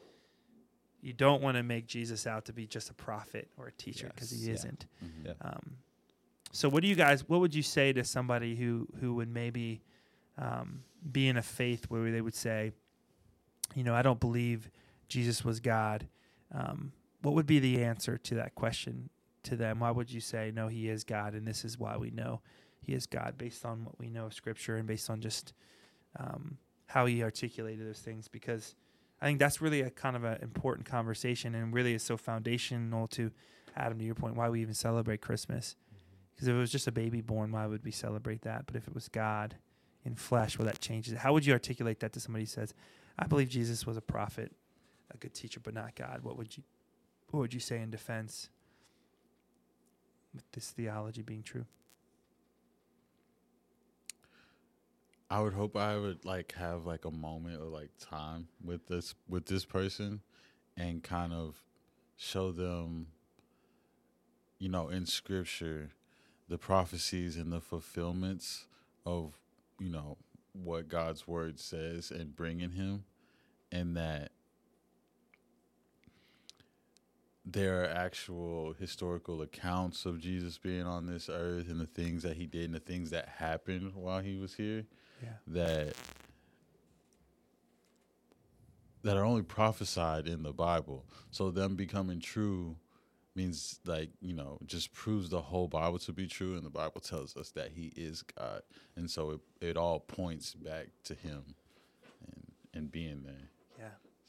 you 1.03 1.13
don't 1.13 1.41
want 1.41 1.57
to 1.57 1.63
make 1.63 1.85
Jesus 1.85 2.25
out 2.25 2.45
to 2.45 2.53
be 2.53 2.65
just 2.65 2.89
a 2.89 2.93
prophet 2.93 3.49
or 3.57 3.67
a 3.67 3.71
teacher 3.73 4.09
because 4.13 4.31
Yes, 4.31 4.41
he 4.41 4.47
yeah. 4.47 4.53
isn't. 4.53 4.85
Mhm. 5.03 5.25
Yeah. 5.25 5.33
Um, 5.41 5.77
so 6.51 6.69
what 6.69 6.81
do 6.81 6.87
you 6.87 6.95
guys? 6.95 7.27
What 7.27 7.39
would 7.41 7.53
you 7.53 7.63
say 7.63 7.91
to 7.93 8.03
somebody 8.03 8.55
who 8.55 8.87
who 8.99 9.13
would 9.15 9.27
maybe 9.29 9.81
um, 10.37 10.83
be 11.11 11.27
in 11.27 11.37
a 11.37 11.41
faith 11.41 11.85
where 11.89 12.09
they 12.11 12.21
would 12.21 12.35
say, 12.35 12.71
you 13.75 13.83
know, 13.83 13.93
I 13.93 14.01
don't 14.01 14.19
believe 14.19 14.69
Jesus 15.07 15.43
was 15.43 15.59
God. 15.59 16.07
Um, 16.51 16.93
what 17.21 17.33
would 17.35 17.45
be 17.45 17.59
the 17.59 17.83
answer 17.83 18.17
to 18.17 18.35
that 18.35 18.55
question 18.55 19.09
to 19.43 19.55
them? 19.55 19.79
Why 19.79 19.91
would 19.91 20.11
you 20.11 20.19
say 20.21 20.51
no? 20.53 20.67
He 20.69 20.89
is 20.89 21.03
God, 21.03 21.33
and 21.33 21.45
this 21.47 21.65
is 21.65 21.77
why 21.77 21.97
we 21.97 22.09
know 22.11 22.41
he 22.81 22.93
is 22.93 23.05
God 23.07 23.37
based 23.37 23.65
on 23.65 23.83
what 23.85 23.99
we 23.99 24.09
know 24.09 24.25
of 24.27 24.33
Scripture 24.33 24.75
and 24.77 24.87
based 24.87 25.09
on 25.09 25.21
just 25.21 25.53
um, 26.19 26.57
how 26.87 27.05
he 27.05 27.23
articulated 27.23 27.87
those 27.87 27.99
things. 27.99 28.27
Because 28.27 28.75
I 29.23 29.27
think 29.27 29.39
that's 29.39 29.61
really 29.61 29.79
a 29.79 29.89
kind 29.89 30.17
of 30.17 30.25
an 30.25 30.39
important 30.41 30.85
conversation, 30.85 31.55
and 31.55 31.73
really 31.73 31.93
is 31.93 32.03
so 32.03 32.17
foundational 32.17 33.07
to 33.07 33.31
Adam. 33.73 33.97
To 33.99 34.03
your 34.03 34.15
point, 34.15 34.35
why 34.35 34.49
we 34.49 34.61
even 34.61 34.73
celebrate 34.73 35.21
Christmas. 35.21 35.77
Mm-hmm. 35.77 36.03
Because 36.35 36.47
if 36.49 36.55
it 36.55 36.57
was 36.57 36.71
just 36.71 36.87
a 36.87 36.91
baby 36.91 37.21
born, 37.21 37.53
why 37.53 37.65
would 37.65 37.85
we 37.85 37.91
celebrate 37.91 38.41
that? 38.41 38.65
But 38.65 38.75
if 38.75 38.85
it 38.85 38.93
was 38.93 39.07
God 39.07 39.55
in 40.03 40.15
flesh, 40.15 40.59
well, 40.59 40.65
that 40.65 40.81
changes 40.81 41.13
it. 41.13 41.19
How 41.19 41.31
would 41.31 41.45
you 41.45 41.53
articulate 41.53 42.01
that 42.01 42.11
to 42.13 42.19
somebody 42.19 42.43
who 42.43 42.47
says, 42.47 42.73
"I 43.17 43.25
believe 43.25 43.47
Jesus 43.47 43.85
was 43.87 43.95
a 43.95 44.01
prophet, 44.01 44.51
a 45.09 45.15
good 45.15 45.33
teacher, 45.33 45.61
but 45.61 45.73
not 45.73 45.95
God"? 45.95 46.19
What 46.21 46.37
would 46.37 46.57
you, 46.57 46.63
what 47.31 47.39
would 47.39 47.53
you 47.53 47.61
say 47.61 47.79
in 47.79 47.91
defense 47.91 48.49
with 50.33 50.43
this 50.51 50.71
theology 50.71 51.21
being 51.21 51.43
true? 51.43 51.65
I 55.33 55.39
would 55.39 55.53
hope 55.53 55.75
I 55.75 55.97
would 55.97 56.25
like 56.25 56.53
have 56.59 56.85
like 56.85 57.05
a 57.05 57.11
moment 57.11 57.59
or 57.59 57.65
like 57.65 57.89
time 57.99 58.49
with 58.63 58.85
this 58.85 59.15
with 59.27 59.47
this 59.47 59.65
person 59.65 60.21
and 60.77 61.01
kind 61.01 61.33
of 61.33 61.63
show 62.15 62.51
them 62.51 63.07
you 64.59 64.69
know 64.69 64.89
in 64.89 65.07
scripture 65.07 65.89
the 66.49 66.59
prophecies 66.59 67.35
and 67.35 67.51
the 67.51 67.61
fulfillments 67.61 68.67
of 69.07 69.33
you 69.79 69.89
know 69.89 70.17
what 70.51 70.87
God's 70.87 71.27
word 71.27 71.59
says 71.59 72.11
and 72.11 72.35
bringing 72.35 72.73
him 72.73 73.05
and 73.71 73.97
that 73.97 74.33
there 77.43 77.81
are 77.81 77.87
actual 77.87 78.75
historical 78.79 79.41
accounts 79.41 80.05
of 80.05 80.19
Jesus 80.19 80.59
being 80.59 80.83
on 80.85 81.07
this 81.07 81.27
earth 81.27 81.69
and 81.69 81.81
the 81.81 81.87
things 81.87 82.21
that 82.21 82.37
he 82.37 82.45
did 82.45 82.65
and 82.65 82.75
the 82.75 82.79
things 82.79 83.09
that 83.09 83.27
happened 83.39 83.95
while 83.95 84.19
he 84.19 84.35
was 84.35 84.53
here 84.53 84.85
Yeah. 85.23 85.29
that 85.47 85.95
that 89.03 89.17
are 89.17 89.25
only 89.25 89.41
prophesied 89.43 90.27
in 90.27 90.43
the 90.43 90.53
Bible. 90.53 91.05
So 91.31 91.51
them 91.51 91.75
becoming 91.75 92.19
true 92.21 92.77
means 93.35 93.79
like, 93.85 94.11
you 94.21 94.33
know, 94.33 94.59
just 94.65 94.93
proves 94.93 95.29
the 95.29 95.41
whole 95.41 95.67
Bible 95.67 95.99
to 95.99 96.13
be 96.13 96.27
true 96.27 96.55
and 96.55 96.65
the 96.65 96.69
Bible 96.69 97.01
tells 97.01 97.35
us 97.35 97.51
that 97.51 97.71
he 97.73 97.91
is 97.95 98.21
God. 98.21 98.61
And 98.95 99.09
so 99.09 99.31
it, 99.31 99.39
it 99.69 99.77
all 99.77 99.99
points 99.99 100.53
back 100.53 100.87
to 101.05 101.15
him 101.15 101.55
and 102.27 102.43
and 102.73 102.91
being 102.91 103.23
there. 103.23 103.49
Yeah. 103.77 103.85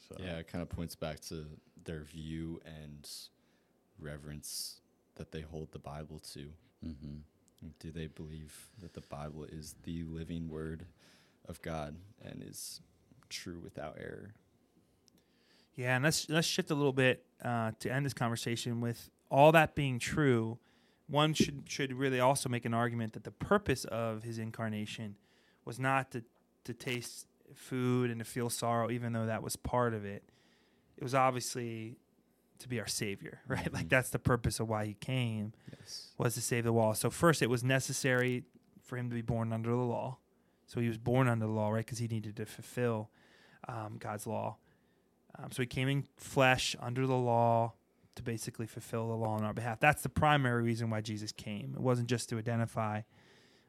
So 0.09 0.15
Yeah, 0.23 0.37
it 0.37 0.47
kind 0.47 0.61
of 0.61 0.69
points 0.69 0.95
back 0.95 1.19
to 1.21 1.45
their 1.83 2.01
view 2.03 2.59
and 2.65 3.07
reverence 3.99 4.81
that 5.15 5.31
they 5.31 5.41
hold 5.41 5.71
the 5.71 5.79
Bible 5.79 6.19
to. 6.33 6.49
hmm 6.83 7.19
Do 7.79 7.91
they 7.91 8.07
believe 8.07 8.69
that 8.81 8.93
the 8.93 9.01
Bible 9.01 9.45
is 9.45 9.75
the 9.83 10.03
living 10.03 10.49
word 10.49 10.85
of 11.47 11.61
God 11.61 11.95
and 12.23 12.43
is 12.43 12.81
true 13.29 13.59
without 13.63 13.97
error? 13.99 14.33
Yeah, 15.75 15.95
and 15.95 16.03
let's 16.03 16.29
let's 16.29 16.47
shift 16.47 16.71
a 16.71 16.75
little 16.75 16.93
bit 16.93 17.25
uh, 17.43 17.71
to 17.79 17.91
end 17.91 18.05
this 18.05 18.13
conversation 18.13 18.81
with 18.81 19.09
all 19.29 19.51
that 19.51 19.75
being 19.75 19.99
true. 19.99 20.57
One 21.07 21.33
should 21.33 21.63
should 21.67 21.93
really 21.93 22.19
also 22.19 22.49
make 22.49 22.65
an 22.65 22.73
argument 22.73 23.13
that 23.13 23.23
the 23.23 23.31
purpose 23.31 23.85
of 23.85 24.23
his 24.23 24.39
incarnation 24.39 25.17
was 25.65 25.79
not 25.79 26.11
to 26.11 26.23
to 26.63 26.73
taste 26.73 27.27
food 27.53 28.09
and 28.09 28.19
to 28.19 28.25
feel 28.25 28.49
sorrow, 28.49 28.89
even 28.89 29.13
though 29.13 29.25
that 29.25 29.43
was 29.43 29.55
part 29.55 29.93
of 29.93 30.05
it. 30.05 30.23
It 30.97 31.03
was 31.03 31.13
obviously 31.13 31.97
to 32.59 32.67
be 32.69 32.79
our 32.79 32.87
savior, 32.87 33.41
right? 33.47 33.71
Like 33.73 33.85
Mhm. 33.87 33.89
that's 33.89 34.09
the 34.09 34.19
purpose 34.19 34.59
of 34.59 34.69
why 34.69 34.85
he 34.85 34.93
came 34.93 35.53
Yes. 35.77 36.13
was 36.17 36.33
to 36.35 36.41
save 36.41 36.63
the 36.63 36.71
law. 36.71 36.93
So 36.93 37.09
first, 37.09 37.41
it 37.41 37.49
was 37.49 37.63
necessary 37.63 38.43
for 38.81 38.97
him 38.97 39.09
to 39.09 39.15
be 39.15 39.21
born 39.21 39.51
under 39.51 39.69
the 39.69 39.75
law. 39.77 40.17
So 40.67 40.79
he 40.79 40.87
was 40.87 40.97
born 40.97 41.27
under 41.27 41.45
the 41.45 41.51
law, 41.51 41.69
right? 41.69 41.85
Because 41.85 41.99
he 41.99 42.07
needed 42.07 42.35
to 42.37 42.45
fulfill 42.45 43.09
um, 43.67 43.97
God's 43.99 44.25
law. 44.27 44.57
Um, 45.37 45.51
so 45.51 45.61
he 45.63 45.67
came 45.67 45.87
in 45.87 46.07
flesh 46.17 46.75
under 46.79 47.05
the 47.07 47.15
law 47.17 47.73
to 48.15 48.23
basically 48.23 48.67
fulfill 48.67 49.07
the 49.09 49.15
law 49.15 49.31
on 49.35 49.43
our 49.43 49.53
behalf. 49.53 49.79
That's 49.79 50.01
the 50.03 50.09
primary 50.09 50.63
reason 50.63 50.89
why 50.89 51.01
Jesus 51.01 51.31
came. 51.31 51.73
It 51.75 51.81
wasn't 51.81 52.07
just 52.07 52.29
to 52.29 52.37
identify 52.37 53.01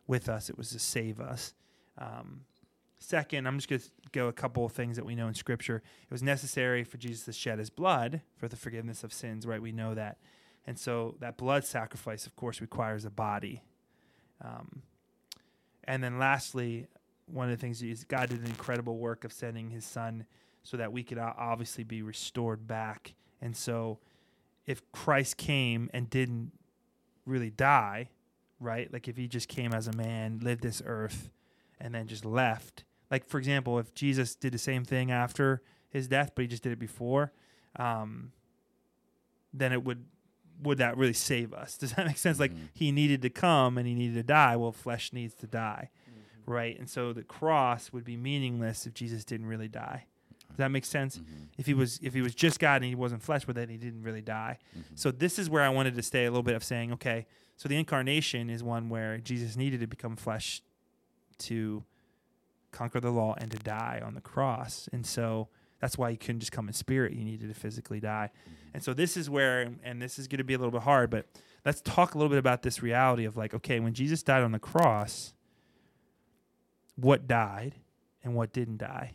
with 0.06 0.28
us; 0.28 0.48
it 0.48 0.56
was 0.56 0.70
to 0.70 0.78
save 0.78 1.18
us. 1.20 1.54
Um, 1.98 2.42
second, 2.98 3.46
I'm 3.46 3.58
just 3.58 3.68
going 3.68 3.80
to 3.80 3.88
go 4.12 4.28
a 4.28 4.32
couple 4.32 4.64
of 4.64 4.72
things 4.72 4.96
that 4.96 5.04
we 5.04 5.14
know 5.14 5.28
in 5.28 5.34
Scripture. 5.34 5.76
It 5.76 6.12
was 6.12 6.22
necessary 6.22 6.84
for 6.84 6.96
Jesus 6.96 7.24
to 7.26 7.32
shed 7.32 7.58
his 7.58 7.70
blood 7.70 8.22
for 8.36 8.48
the 8.48 8.56
forgiveness 8.56 9.04
of 9.04 9.12
sins, 9.12 9.46
right? 9.46 9.60
We 9.60 9.72
know 9.72 9.94
that. 9.94 10.18
And 10.66 10.78
so 10.78 11.16
that 11.20 11.36
blood 11.36 11.64
sacrifice, 11.64 12.26
of 12.26 12.34
course, 12.36 12.60
requires 12.60 13.04
a 13.04 13.10
body. 13.10 13.62
Um, 14.42 14.82
and 15.84 16.02
then 16.02 16.18
lastly, 16.18 16.88
one 17.26 17.50
of 17.50 17.56
the 17.56 17.60
things 17.60 17.82
is 17.82 18.04
God 18.04 18.30
did 18.30 18.40
an 18.40 18.46
incredible 18.46 18.98
work 18.98 19.24
of 19.24 19.32
sending 19.32 19.70
his 19.70 19.84
son 19.84 20.26
so 20.62 20.76
that 20.76 20.92
we 20.92 21.04
could 21.04 21.18
obviously 21.18 21.84
be 21.84 22.02
restored 22.02 22.66
back. 22.66 23.14
And 23.40 23.56
so 23.56 23.98
if 24.66 24.82
Christ 24.90 25.36
came 25.36 25.88
and 25.94 26.10
didn't 26.10 26.52
really 27.24 27.50
die, 27.50 28.10
right? 28.58 28.92
Like 28.92 29.06
if 29.06 29.16
he 29.16 29.28
just 29.28 29.48
came 29.48 29.72
as 29.72 29.86
a 29.86 29.92
man, 29.92 30.40
lived 30.42 30.62
this 30.62 30.82
earth, 30.84 31.30
and 31.80 31.94
then 31.94 32.06
just 32.06 32.24
left. 32.24 32.84
Like, 33.10 33.24
for 33.24 33.38
example, 33.38 33.78
if 33.78 33.94
Jesus 33.94 34.34
did 34.34 34.52
the 34.52 34.58
same 34.58 34.84
thing 34.84 35.10
after 35.10 35.62
his 35.88 36.08
death, 36.08 36.32
but 36.34 36.42
he 36.42 36.48
just 36.48 36.62
did 36.62 36.72
it 36.72 36.78
before, 36.78 37.32
um, 37.76 38.32
then 39.52 39.72
it 39.72 39.84
would 39.84 40.04
would 40.62 40.78
that 40.78 40.96
really 40.96 41.12
save 41.12 41.52
us? 41.52 41.76
Does 41.78 41.92
that 41.92 42.06
make 42.06 42.16
sense? 42.16 42.40
Like 42.40 42.52
Mhm. 42.52 42.68
he 42.72 42.90
needed 42.90 43.20
to 43.22 43.30
come 43.30 43.76
and 43.76 43.86
he 43.86 43.94
needed 43.94 44.14
to 44.14 44.22
die. 44.22 44.56
Well, 44.56 44.72
flesh 44.72 45.12
needs 45.12 45.34
to 45.34 45.46
die, 45.46 45.90
right? 46.46 46.78
And 46.78 46.88
so 46.88 47.12
the 47.12 47.22
cross 47.24 47.92
would 47.92 48.04
be 48.04 48.16
meaningless 48.16 48.86
if 48.86 48.94
Jesus 48.94 49.22
didn't 49.24 49.46
really 49.46 49.68
die, 49.68 50.06
Does 50.48 50.56
that 50.58 50.70
make 50.70 50.86
sense? 50.86 51.18
Mhm. 51.18 51.48
If 51.58 51.66
he 51.66 51.74
was 51.74 51.98
if 52.02 52.14
he 52.14 52.22
was 52.22 52.34
just 52.34 52.58
God 52.58 52.76
and 52.76 52.84
he 52.86 52.94
wasn't 52.94 53.22
flesh 53.22 53.46
with 53.46 53.58
it, 53.58 53.68
he 53.68 53.76
didn't 53.76 54.02
really 54.02 54.22
die. 54.22 54.58
Mhm. 54.76 54.84
So 54.98 55.10
this 55.10 55.38
is 55.38 55.50
where 55.50 55.62
I 55.62 55.68
wanted 55.68 55.94
to 55.96 56.02
stay 56.02 56.24
a 56.24 56.30
little 56.30 56.42
bit 56.42 56.54
of 56.54 56.64
saying, 56.64 56.90
okay, 56.94 57.26
so 57.58 57.68
the 57.68 57.76
incarnation 57.76 58.48
is 58.48 58.62
one 58.62 58.88
where 58.88 59.18
Jesus 59.18 59.56
needed 59.56 59.80
to 59.80 59.86
become 59.86 60.16
flesh 60.16 60.62
to 61.38 61.84
conquer 62.72 63.00
the 63.00 63.10
law 63.10 63.34
and 63.38 63.50
to 63.50 63.58
die 63.58 64.02
on 64.04 64.14
the 64.14 64.20
cross. 64.20 64.88
And 64.92 65.06
so 65.06 65.48
that's 65.80 65.98
why 65.98 66.10
he 66.10 66.16
couldn't 66.16 66.40
just 66.40 66.52
come 66.52 66.68
in 66.68 66.74
spirit. 66.74 67.12
He 67.12 67.24
needed 67.24 67.48
to 67.48 67.54
physically 67.54 68.00
die. 68.00 68.30
And 68.74 68.82
so 68.82 68.92
this 68.94 69.16
is 69.16 69.30
where, 69.30 69.70
and 69.82 70.00
this 70.00 70.18
is 70.18 70.28
going 70.28 70.38
to 70.38 70.44
be 70.44 70.54
a 70.54 70.58
little 70.58 70.72
bit 70.72 70.82
hard, 70.82 71.10
but 71.10 71.26
let's 71.64 71.80
talk 71.80 72.14
a 72.14 72.18
little 72.18 72.30
bit 72.30 72.38
about 72.38 72.62
this 72.62 72.82
reality 72.82 73.24
of 73.24 73.36
like, 73.36 73.54
okay, 73.54 73.80
when 73.80 73.94
Jesus 73.94 74.22
died 74.22 74.42
on 74.42 74.52
the 74.52 74.58
cross, 74.58 75.34
what 76.96 77.26
died 77.26 77.74
and 78.22 78.34
what 78.34 78.52
didn't 78.52 78.78
die? 78.78 79.14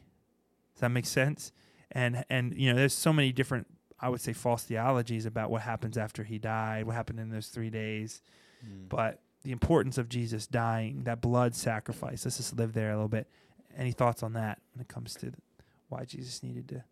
Does 0.74 0.82
that 0.82 0.90
make 0.90 1.06
sense? 1.06 1.52
And 1.92 2.24
and 2.30 2.56
you 2.56 2.72
know, 2.72 2.78
there's 2.78 2.94
so 2.94 3.12
many 3.12 3.32
different, 3.32 3.68
I 4.00 4.10
would 4.10 4.22
say, 4.22 4.34
false 4.34 4.64
theologies 4.64 5.26
about 5.26 5.52
what 5.52 5.62
happens 5.64 5.98
after 5.98 6.24
he 6.24 6.40
died, 6.40 6.86
what 6.86 6.96
happened 6.96 7.20
in 7.20 7.30
those 7.30 7.48
three 7.48 7.70
days. 7.70 8.22
Mm. 8.66 8.88
But 8.88 9.22
the 9.44 9.52
importance 9.52 9.98
of 9.98 10.10
Jesus 10.10 10.48
dying, 10.48 11.04
that 11.04 11.22
blood 11.22 11.56
sacrifice. 11.56 12.26
Let's 12.26 12.38
just 12.38 12.56
live 12.56 12.74
there 12.74 12.92
a 12.92 12.96
little 12.96 13.08
bit. 13.08 13.28
Any 13.76 13.92
thoughts 13.92 14.22
on 14.24 14.34
that 14.34 14.62
when 14.74 14.82
it 14.82 14.88
comes 14.88 15.16
to 15.16 15.32
why 15.90 16.06
Jesus 16.06 16.44
needed 16.44 16.68
to 16.70 16.84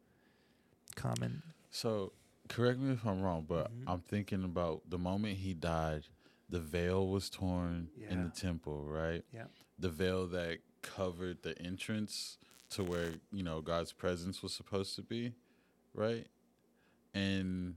come 0.95 1.15
and 1.21 1.41
So, 1.71 2.13
correct 2.47 2.79
me 2.79 2.93
if 2.93 3.05
I'm 3.05 3.21
wrong, 3.21 3.45
but 3.47 3.71
Mhm. 3.71 3.83
I'm 3.85 4.01
thinking 4.01 4.43
about 4.43 4.89
the 4.89 4.97
moment 4.97 5.38
he 5.38 5.53
died, 5.53 6.07
the 6.49 6.59
veil 6.59 7.07
was 7.07 7.29
torn 7.29 7.91
in 8.09 8.23
the 8.23 8.29
temple, 8.31 8.85
right? 8.85 9.23
Yeah. 9.31 9.45
The 9.77 9.89
veil 9.89 10.25
that 10.29 10.59
covered 10.81 11.43
the 11.43 11.55
entrance 11.62 12.39
to 12.71 12.83
where, 12.83 13.13
you 13.31 13.43
know, 13.43 13.62
God's 13.62 13.91
presence 13.93 14.41
was 14.41 14.53
supposed 14.53 14.95
to 14.95 15.03
be, 15.03 15.35
right? 15.93 16.27
And 17.13 17.75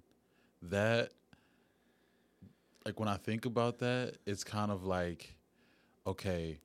that 0.62 1.12
like 2.84 2.98
when 2.98 3.08
I 3.08 3.16
think 3.16 3.44
about 3.46 3.78
that, 3.78 4.14
it's 4.26 4.44
kind 4.44 4.70
of 4.70 4.84
like 4.84 5.34
okay, 6.06 6.58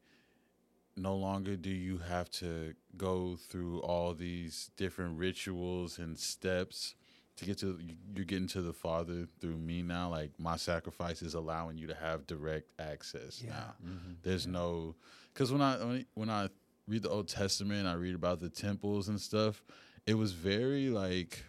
no 0.96 1.16
longer 1.16 1.56
do 1.56 1.70
you 1.70 2.00
have 2.00 2.30
to 2.32 2.74
go 2.98 3.38
through 3.50 3.80
all 3.82 4.14
these 4.16 4.72
different 4.78 5.20
rituals 5.20 6.00
and 6.00 6.18
steps 6.18 6.96
to 7.36 7.46
get 7.46 7.60
to 7.60 7.78
you- 7.80 7.96
you're 8.16 8.26
getting 8.26 8.48
to 8.48 8.64
the 8.64 8.74
father 8.74 9.28
through 9.40 9.58
me 9.58 9.84
now 9.84 10.10
like 10.10 10.32
my 10.40 10.56
sacrifice 10.58 11.22
is 11.22 11.36
allowing 11.36 11.78
you 11.78 11.86
to 11.86 11.94
have 11.94 12.26
direct 12.26 12.72
access 12.80 13.44
Yeah. 13.44 13.52
now 13.52 13.74
Mm-hmm. 13.86 14.14
there's 14.24 14.48
no 14.48 14.96
because 15.32 15.52
when 15.52 15.62
I- 15.62 16.06
when 16.16 16.32
i 16.32 16.50
read 16.88 17.04
the 17.04 17.10
old 17.10 17.28
testament 17.28 17.86
i 17.86 17.94
read 17.94 18.16
about 18.16 18.40
the 18.40 18.50
temples 18.50 19.08
and 19.08 19.22
stuff 19.22 19.64
it 20.08 20.16
was 20.16 20.32
very 20.34 20.90
like 20.90 21.44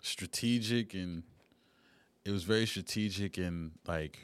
strategic 0.00 0.94
and 0.94 1.22
it 2.24 2.30
was 2.30 2.44
very 2.44 2.66
strategic 2.66 3.38
and 3.38 3.72
like 3.86 4.18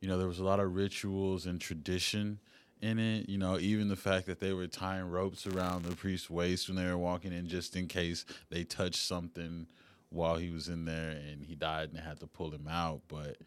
you 0.00 0.08
know 0.08 0.18
there 0.18 0.28
was 0.28 0.38
a 0.38 0.44
lot 0.44 0.60
of 0.60 0.74
rituals 0.74 1.46
and 1.46 1.60
tradition 1.60 2.38
in 2.80 2.98
it 2.98 3.28
you 3.28 3.38
know 3.38 3.58
even 3.58 3.88
the 3.88 3.96
fact 3.96 4.26
that 4.26 4.40
they 4.40 4.52
were 4.52 4.66
tying 4.66 5.08
ropes 5.08 5.46
around 5.46 5.84
the 5.84 5.94
priest's 5.96 6.28
waist 6.28 6.68
when 6.68 6.76
they 6.76 6.84
were 6.84 6.98
walking 6.98 7.32
in 7.32 7.46
just 7.46 7.76
in 7.76 7.86
case 7.86 8.24
they 8.50 8.64
touched 8.64 8.96
something 8.96 9.66
while 10.10 10.36
he 10.36 10.50
was 10.50 10.68
in 10.68 10.84
there 10.84 11.10
and 11.10 11.44
he 11.44 11.54
died 11.54 11.88
and 11.88 11.98
they 11.98 12.02
had 12.02 12.20
to 12.20 12.26
pull 12.26 12.50
him 12.50 12.68
out. 12.68 13.00
But 13.08 13.38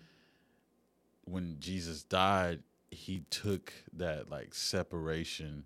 when 1.25 1.57
jesus 1.59 2.03
died 2.03 2.59
he 2.91 3.23
took 3.29 3.73
that 3.91 4.29
like 4.29 4.53
separation 4.53 5.65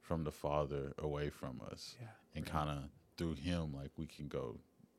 from 0.00 0.24
the 0.24 0.30
father 0.30 0.92
away 0.98 1.28
from 1.28 1.60
us 1.70 1.96
yeah, 2.00 2.06
and 2.34 2.46
kind 2.46 2.70
of 2.70 2.78
through 3.16 3.34
him 3.34 3.74
like 3.76 3.90
we 3.96 4.06
can 4.06 4.28
go 4.28 4.56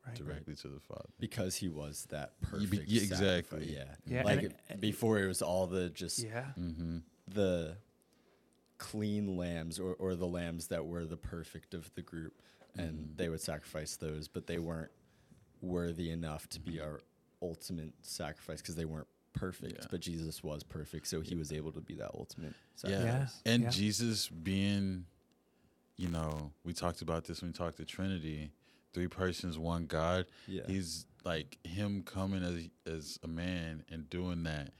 right. 0.07 0.15
directly 0.15 0.55
to 0.55 0.67
the 0.67 0.79
father 0.79 1.09
because 1.19 1.55
he 1.55 1.69
was 1.69 2.05
that 2.09 2.33
You 2.59 2.67
be- 2.67 2.83
yeah, 2.87 3.01
exactly. 3.03 3.73
Yeah. 3.73 3.95
Yeah, 4.05 4.23
Like 4.23 4.37
and- 4.39 4.47
it- 4.47 4.59
and- 4.69 4.81
before, 4.81 5.19
it 5.19 5.27
was 5.27 5.41
all 5.41 5.67
the 5.67 5.89
just 5.89 6.19
Yeah, 6.19 6.51
mm-hmm 6.59 6.99
the 7.27 7.77
clean 8.77 9.37
lambs 9.37 9.79
or, 9.79 9.93
or 9.95 10.15
the 10.15 10.27
lambs 10.27 10.67
that 10.67 10.85
were 10.85 11.05
the 11.05 11.15
perfect 11.17 11.73
of 11.73 11.93
the 11.95 12.01
group, 12.01 12.41
and 12.75 13.09
Mhm. 13.13 13.17
they 13.17 13.29
would 13.29 13.39
sacrifice 13.41 13.95
those, 13.95 14.27
but 14.27 14.47
they 14.47 14.57
weren't 14.59 14.91
worthy 15.61 16.09
enough 16.09 16.49
to 16.49 16.59
be 16.59 16.79
our 16.81 16.99
ultimate 17.41 17.93
sacrifice 18.01 18.61
because 18.61 18.75
they 18.75 18.85
weren't 18.85 19.07
perfect. 19.33 19.75
Yeah. 19.79 19.87
But 19.91 20.01
Jesus 20.01 20.43
was 20.43 20.63
perfect, 20.63 21.07
so 21.07 21.21
he 21.21 21.35
was 21.35 21.53
able 21.53 21.71
to 21.73 21.79
be 21.81 21.93
that 21.95 22.11
ultimate 22.15 22.53
Sacrifice. 22.75 23.03
Yeah. 23.05 23.11
sacrifice. 23.11 23.41
And 23.45 23.63
Yeah. 23.63 23.69
Jesus 23.69 24.27
being, 24.27 25.05
you 25.95 26.09
know, 26.09 26.51
we 26.63 26.73
talked 26.73 27.01
about 27.01 27.25
this 27.25 27.41
when 27.41 27.49
we 27.51 27.53
talked 27.53 27.77
to 27.77 27.85
Trinity, 27.85 28.51
three 28.93 29.07
persons, 29.07 29.57
one 29.57 29.85
God. 29.85 30.25
Yeah. 30.47 30.63
He's 30.67 31.05
like 31.23 31.57
him 31.63 32.03
coming 32.03 32.43
as 32.43 32.69
as 32.93 33.19
a 33.23 33.27
man 33.27 33.83
and 33.89 34.09
doing 34.09 34.43
that 34.43 34.71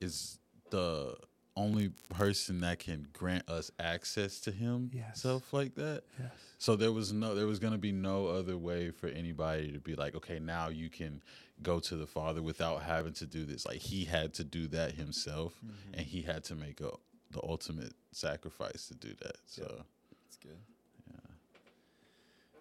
is 0.00 0.38
the 0.70 1.14
only 1.56 1.90
person 2.08 2.60
that 2.62 2.80
can 2.80 3.06
grant 3.12 3.48
us 3.48 3.70
access 3.78 4.40
to 4.40 4.50
him 4.50 4.90
Yes. 4.92 5.20
self 5.22 5.52
like 5.52 5.76
that. 5.76 6.02
yes, 6.18 6.30
So 6.58 6.74
there 6.74 6.90
was 6.90 7.12
no 7.12 7.34
there 7.34 7.46
was 7.46 7.58
going 7.60 7.74
to 7.74 7.78
be 7.78 7.92
no 7.92 8.26
other 8.26 8.56
way 8.58 8.90
for 8.90 9.06
anybody 9.08 9.70
to 9.72 9.78
be 9.78 9.94
like, 9.94 10.16
okay, 10.16 10.40
now 10.40 10.68
you 10.68 10.90
can 10.90 11.22
go 11.62 11.78
to 11.78 11.94
the 11.96 12.06
Father 12.08 12.42
without 12.42 12.82
having 12.82 13.12
to 13.12 13.26
do 13.26 13.44
this. 13.44 13.64
Like 13.66 13.76
he 13.78 14.04
had 14.04 14.34
to 14.34 14.44
do 14.44 14.66
that 14.68 14.92
himself 14.92 15.54
Mm-hmm. 15.64 15.94
and 15.94 16.06
he 16.06 16.22
had 16.22 16.42
to 16.44 16.54
make 16.56 16.80
a 16.80 16.90
the 17.30 17.40
ultimate 17.42 17.92
sacrifice 18.12 18.86
to 18.88 18.94
do 18.94 19.14
that. 19.22 19.36
So 19.46 19.62
That's 19.62 20.36
good. 20.38 20.56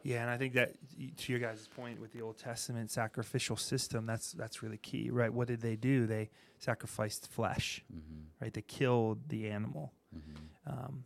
Yeah. 0.03 0.21
And 0.21 0.29
I 0.29 0.37
think 0.37 0.53
that 0.53 0.73
to 1.17 1.31
your 1.31 1.39
guys' 1.39 1.67
point 1.75 1.99
with 1.99 2.11
the 2.13 2.21
Old 2.21 2.37
Testament 2.37 2.91
sacrificial 2.91 3.55
system, 3.57 4.05
that's 4.05 4.31
that's 4.33 4.61
really 4.61 4.77
key, 4.77 5.09
right? 5.09 5.33
What 5.33 5.47
did 5.47 5.61
they 5.61 5.75
do? 5.75 6.05
They 6.05 6.29
sacrificed 6.59 7.27
flesh, 7.31 7.83
mhm, 7.93 8.25
right? 8.41 8.53
They 8.53 8.61
killed 8.61 9.29
the 9.29 9.49
animal. 9.49 9.93
mhm. 10.15 10.71
Um, 10.71 11.05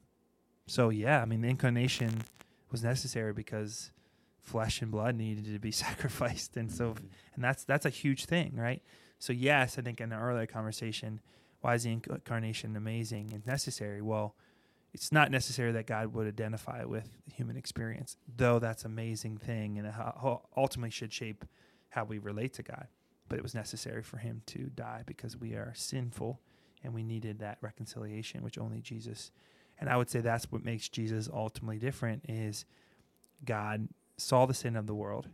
so 0.68 0.90
yeah, 0.90 1.22
I 1.22 1.26
mean, 1.26 1.42
the 1.42 1.48
incarnation 1.50 2.24
was 2.72 2.84
necessary 2.84 3.34
because 3.34 3.92
flesh 4.42 4.82
and 4.82 4.92
blood 4.92 5.16
needed 5.16 5.46
to 5.46 5.60
be 5.60 5.72
sacrificed, 5.86 6.58
and 6.58 6.72
so 6.72 6.96
and 7.36 7.44
that's 7.44 7.64
that's 7.64 7.86
a 7.86 7.90
huge 7.90 8.26
thing, 8.26 8.56
right? 8.56 8.82
So 9.20 9.34
yes, 9.34 9.78
I 9.80 9.82
think 9.82 10.00
in 10.02 10.10
the 10.10 10.18
earlier 10.18 10.46
conversation, 10.46 11.22
why 11.62 11.76
is 11.76 11.84
the 11.84 11.92
incarnation 11.92 12.76
amazing 12.76 13.32
and 13.34 13.46
necessary? 13.48 14.02
Well, 14.02 14.36
it's 14.98 15.12
not 15.12 15.30
necessary 15.30 15.72
that 15.74 15.86
God 15.86 16.16
would 16.16 16.26
identify 16.26 16.84
with 16.84 17.20
human 17.32 17.56
experience, 17.56 18.18
though 18.36 18.58
that's 18.58 18.84
an 18.84 18.92
amazing 18.92 19.38
thing 19.38 19.78
and 19.78 19.94
ultimately 20.58 20.90
should 20.90 21.14
shape 21.14 21.46
how 21.90 22.04
we 22.04 22.18
relate 22.18 22.54
to 22.54 22.64
God. 22.64 22.88
But 23.30 23.38
it 23.38 23.44
was 23.44 23.54
necessary 23.54 24.02
for 24.02 24.18
him 24.18 24.42
to 24.48 24.72
die 24.74 25.04
because 25.06 25.38
we 25.38 25.54
are 25.54 25.72
sinful 25.76 26.42
and 26.84 26.96
we 26.96 27.04
needed 27.04 27.38
that 27.40 27.60
reconciliation, 27.62 28.42
which 28.42 28.58
only 28.58 28.82
Jesus. 28.82 29.32
And 29.80 29.88
I 29.88 29.98
would 29.98 30.10
say 30.10 30.20
that's 30.20 30.52
what 30.52 30.66
makes 30.66 30.90
Jesus 30.90 31.30
ultimately 31.32 31.78
different 31.78 32.24
is 32.28 32.66
God 33.46 33.90
saw 34.18 34.48
the 34.48 34.56
sin 34.56 34.76
of 34.76 34.88
the 34.88 34.96
world 34.96 35.30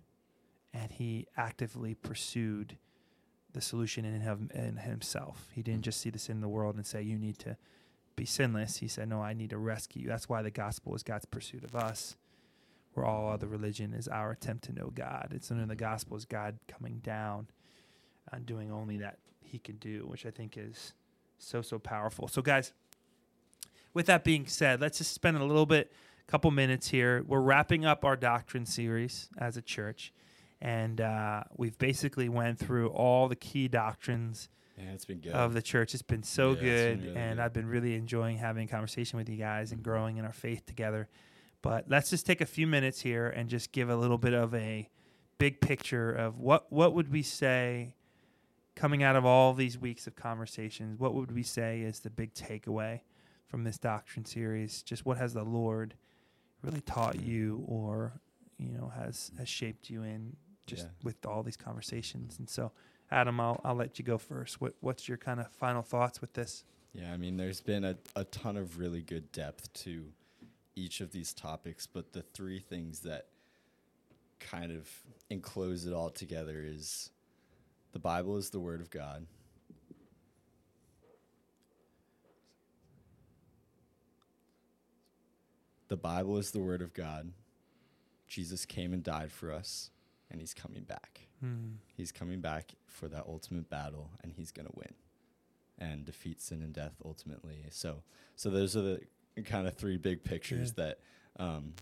and 0.74 0.92
he 0.92 1.26
actively 1.38 1.94
pursued 1.94 2.78
the 3.54 3.62
solution 3.62 4.04
in, 4.04 4.20
him, 4.20 4.52
in 4.54 4.76
himself. 4.76 5.48
He 5.54 5.64
didn't 5.64 5.82
mm. 5.82 5.86
just 5.86 6.02
see 6.02 6.10
the 6.10 6.20
sin 6.20 6.36
in 6.36 6.42
the 6.42 6.50
world 6.50 6.76
and 6.76 6.86
say, 6.86 7.02
You 7.02 7.18
need 7.18 7.40
to 7.40 7.56
be 8.16 8.26
sinless. 8.26 8.78
He 8.78 8.88
said, 8.88 9.10
No, 9.10 9.22
I 9.22 9.34
need 9.34 9.52
to 9.52 9.58
rescue 9.58 10.04
you. 10.04 10.08
That's 10.08 10.30
why 10.30 10.42
the 10.42 10.52
gospel 10.52 10.96
is 10.96 11.04
God's 11.04 11.26
pursuit 11.26 11.64
of 11.64 11.76
us, 11.76 12.16
where 12.94 13.06
all 13.06 13.30
other 13.30 13.48
religion 13.48 13.94
is 13.94 14.08
our 14.08 14.32
attempt 14.32 14.66
to 14.66 14.74
know 14.74 14.92
God. 14.94 15.32
It's 15.32 15.52
in 15.52 15.68
the 15.68 15.76
gospel 15.76 16.18
is 16.18 16.26
God 16.26 16.60
coming 16.68 17.00
down 17.04 17.48
and 18.32 18.46
doing 18.46 18.72
only 18.72 18.98
that 18.98 19.20
he 19.42 19.60
can 19.60 19.78
do, 19.78 20.06
which 20.08 20.26
I 20.26 20.32
think 20.32 20.58
is 20.58 20.94
so, 21.38 21.62
so 21.62 21.80
powerful. 21.80 22.28
So, 22.28 22.42
guys, 22.42 22.74
with 23.94 24.06
that 24.08 24.24
being 24.24 24.48
said, 24.48 24.82
let's 24.82 24.98
just 24.98 25.14
spend 25.14 25.38
a 25.38 25.44
little 25.44 25.66
bit, 25.66 25.92
couple 26.28 26.50
minutes 26.52 26.90
here. 26.90 27.24
We're 27.28 27.42
wrapping 27.42 27.86
up 27.86 28.06
our 28.06 28.16
doctrine 28.16 28.66
series 28.66 29.30
as 29.38 29.58
a 29.58 29.62
church 29.62 30.14
and 30.64 31.02
uh, 31.02 31.44
we've 31.58 31.78
basically 31.78 32.30
went 32.30 32.58
through 32.58 32.88
all 32.88 33.28
the 33.28 33.36
key 33.36 33.68
doctrines 33.68 34.48
Yeah, 34.78 34.92
it's 34.94 35.06
been 35.06 35.20
good. 35.20 35.34
of 35.34 35.54
the 35.54 35.62
church. 35.62 35.94
It's 35.94 36.02
been 36.04 36.24
so 36.24 36.52
Yeah, 36.54 36.62
good, 36.62 36.98
been 36.98 37.08
really 37.08 37.22
and 37.22 37.36
good. 37.38 37.44
I've 37.44 37.54
been 37.54 37.68
really 37.68 37.96
enjoying 37.96 38.38
having 38.38 38.66
a 38.66 38.72
conversation 38.72 39.18
with 39.18 39.30
you 39.30 39.38
guys 39.38 39.72
and 39.72 39.82
mm-hmm. 39.82 39.90
growing 39.90 40.18
in 40.18 40.26
our 40.26 40.34
faith 40.34 40.66
together. 40.66 41.08
But 41.62 41.86
let's 41.88 42.10
just 42.10 42.26
take 42.26 42.42
a 42.42 42.46
few 42.46 42.68
minutes 42.68 43.02
here 43.02 43.28
and 43.28 43.50
just 43.50 43.72
give 43.72 43.90
a 43.90 43.96
little 43.96 44.18
bit 44.18 44.34
of 44.34 44.54
a 44.54 44.90
big 45.38 45.62
picture 45.62 46.12
of 46.12 46.40
what 46.40 46.72
what 46.72 46.94
would 46.94 47.12
we 47.12 47.22
say 47.22 47.96
coming 48.76 49.04
out 49.04 49.16
of 49.16 49.26
all 49.26 49.54
these 49.54 49.78
weeks 49.78 50.08
of 50.08 50.16
conversations. 50.16 51.00
What 51.00 51.14
would 51.14 51.32
we 51.32 51.44
say 51.44 51.82
is 51.82 52.00
the 52.00 52.10
big 52.10 52.34
takeaway 52.34 53.02
from 53.48 53.64
this 53.64 53.78
doctrine 53.78 54.26
series? 54.26 54.82
Just 54.82 55.06
what 55.06 55.18
has 55.18 55.34
the 55.34 55.44
Lord 55.44 55.94
really 56.64 56.82
taught 56.82 57.16
mm. 57.16 57.28
you, 57.28 57.64
or 57.68 58.14
you 58.58 58.72
know, 58.72 58.92
has 58.96 59.32
has 59.38 59.48
shaped 59.48 59.90
you 59.90 60.04
in 60.04 60.36
just 60.66 60.86
Yeah. 60.86 60.92
with 61.04 61.26
all 61.26 61.44
these 61.44 61.58
conversations? 61.58 62.40
And 62.40 62.50
so. 62.50 62.72
Adam, 63.14 63.40
I'll, 63.40 63.62
I'll 63.64 63.76
let 63.76 64.00
you 64.00 64.06
go 64.06 64.18
first. 64.18 64.60
What 64.60 64.74
what's 64.82 65.08
your 65.08 65.18
kind 65.18 65.40
of 65.40 65.48
final 65.52 65.84
thoughts 65.84 66.20
with 66.20 66.34
this? 66.34 66.64
Yeah, 66.94 67.14
I 67.14 67.18
mean, 67.18 67.38
there's 67.38 67.62
been 67.62 67.86
a, 67.86 67.96
a 68.16 68.24
ton 68.26 68.58
of 68.58 68.80
really 68.80 69.02
good 69.02 69.32
depth 69.32 69.72
to 69.84 70.06
each 70.76 71.00
of 71.00 71.12
these 71.12 71.34
topics, 71.34 71.86
but 71.88 72.14
the 72.14 72.22
three 72.22 72.60
things 72.60 73.02
that 73.02 73.28
kind 74.40 74.72
of 74.72 74.90
enclose 75.30 75.86
it 75.86 75.94
all 75.94 76.10
together 76.10 76.64
is 76.66 77.12
the 77.92 78.00
Bible 78.00 78.38
is 78.38 78.50
the 78.50 78.60
Word 78.60 78.82
of 78.82 78.90
God. 78.90 79.28
The 85.88 85.98
Bible 85.98 86.38
is 86.38 86.50
the 86.50 86.60
Word 86.60 86.82
of 86.82 86.94
God. 86.94 87.32
Jesus 88.28 88.66
came 88.66 88.94
and 88.94 89.04
died 89.04 89.32
for 89.32 89.52
us, 89.52 89.92
and 90.32 90.40
He's 90.40 90.54
coming 90.54 90.84
back. 90.84 91.22
Hmm. 91.40 91.76
He's 91.96 92.12
coming 92.12 92.42
back 92.42 92.72
for 92.88 93.08
that 93.08 93.26
ultimate 93.28 93.70
battle, 93.70 94.12
and 94.24 94.34
He's 94.34 94.52
going 94.52 94.68
to 94.68 94.74
win 94.76 94.94
and 95.80 96.06
defeat 96.06 96.42
sin 96.42 96.62
and 96.62 96.74
death 96.74 96.94
ultimately. 97.04 97.66
So, 97.72 98.04
so 98.36 98.50
those 98.50 98.78
are 98.78 98.82
the 98.82 99.02
kind 99.46 99.68
of 99.68 99.76
three 99.76 99.98
big 99.98 100.24
pictures 100.24 100.74
that 100.74 101.00
um, 101.38 101.74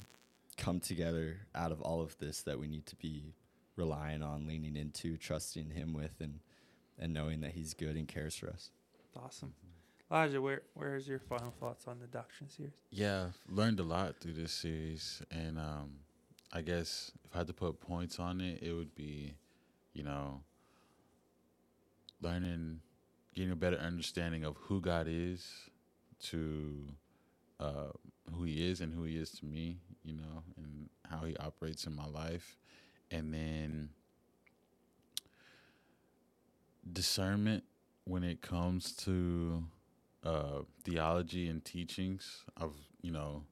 come 0.58 0.80
together 0.80 1.38
out 1.54 1.72
of 1.72 1.82
all 1.82 2.02
of 2.02 2.18
this 2.18 2.42
that 2.44 2.60
we 2.60 2.68
need 2.68 2.86
to 2.88 2.96
be 2.96 3.34
relying 3.76 4.22
on, 4.22 4.48
leaning 4.48 4.76
into, 4.76 5.18
trusting 5.18 5.72
Him 5.72 5.94
with, 5.94 6.20
and 6.20 6.40
and 7.00 7.14
knowing 7.14 7.42
that 7.42 7.52
He's 7.52 7.74
good 7.74 7.96
and 7.96 8.08
cares 8.08 8.36
for 8.36 8.48
us. 8.50 8.70
Awesome. 9.16 9.54
Elijah, 10.12 10.42
where 10.42 10.62
where's 10.74 11.08
your 11.08 11.20
final 11.20 11.52
thoughts 11.60 11.88
on 11.88 12.00
the 12.00 12.08
doctrine 12.08 12.50
series? 12.50 12.74
Yeah, 12.92 13.28
learned 13.50 13.80
a 13.80 13.84
lot 13.84 14.18
through 14.18 14.34
this 14.34 14.52
series, 14.52 15.22
and 15.32 15.58
um, 15.58 15.92
I 16.54 16.62
guess 16.62 17.12
if 17.26 17.34
I 17.36 17.40
had 17.40 17.48
to 17.48 17.54
put 17.54 17.80
points 17.80 18.20
on 18.20 18.42
it, 18.42 18.62
it 18.62 18.74
would 18.74 18.94
be, 18.94 19.36
you 19.94 20.04
know, 20.04 20.42
learning, 22.22 22.82
getting 23.34 23.52
a 23.52 23.56
better 23.56 23.78
understanding 23.78 24.44
of 24.44 24.58
who 24.58 24.82
God 24.82 25.08
is, 25.10 25.48
to 26.24 26.88
uh, 27.60 27.90
who 28.34 28.44
He 28.44 28.70
is 28.70 28.82
and 28.82 28.94
who 28.94 29.04
He 29.04 29.18
is 29.18 29.32
to 29.32 29.46
me, 29.46 29.78
you 30.04 30.14
know, 30.14 30.44
and 30.58 30.90
how 31.10 31.26
He 31.26 31.36
operates 31.38 31.86
in 31.86 31.96
my 31.96 32.08
life, 32.08 32.58
and 33.10 33.34
then 33.34 33.90
discernment 36.92 37.64
when 38.06 38.24
it 38.24 38.42
comes 38.42 38.92
to 38.94 39.64
uh, 40.24 40.60
theology 40.84 41.48
and 41.48 41.64
teachings. 41.64 42.44
I've, 42.58 42.76
you 43.02 43.12
know, 43.12 43.44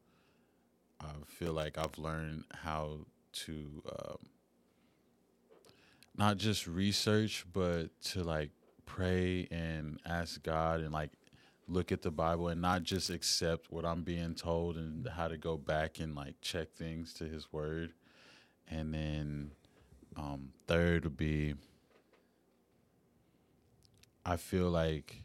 I 1.01 1.11
feel 1.25 1.53
like 1.53 1.77
I've 1.77 1.97
learned 1.97 2.43
how 2.63 3.05
to 3.31 3.83
um, 3.87 4.17
not 6.17 6.37
just 6.37 6.67
research, 6.67 7.45
but 7.53 7.87
to 8.01 8.23
like 8.23 8.51
pray 8.85 9.47
and 9.51 9.99
ask 10.05 10.41
God 10.43 10.81
and 10.81 10.91
like 10.91 11.11
look 11.67 11.91
at 11.91 12.01
the 12.01 12.11
Bible 12.11 12.47
and 12.49 12.61
not 12.61 12.83
just 12.83 13.09
accept 13.09 13.71
what 13.71 13.85
I'm 13.85 14.03
being 14.03 14.35
told 14.35 14.75
and 14.75 15.07
how 15.07 15.27
to 15.27 15.37
go 15.37 15.55
back 15.55 15.99
and 15.99 16.15
like 16.15 16.35
check 16.41 16.73
things 16.73 17.13
to 17.15 17.25
His 17.25 17.51
Word. 17.53 17.93
And 18.67 18.93
then 18.93 19.51
um, 20.17 20.49
third 20.67 21.05
would 21.05 21.17
be 21.17 21.55
I 24.25 24.35
feel 24.37 24.69
like 24.69 25.23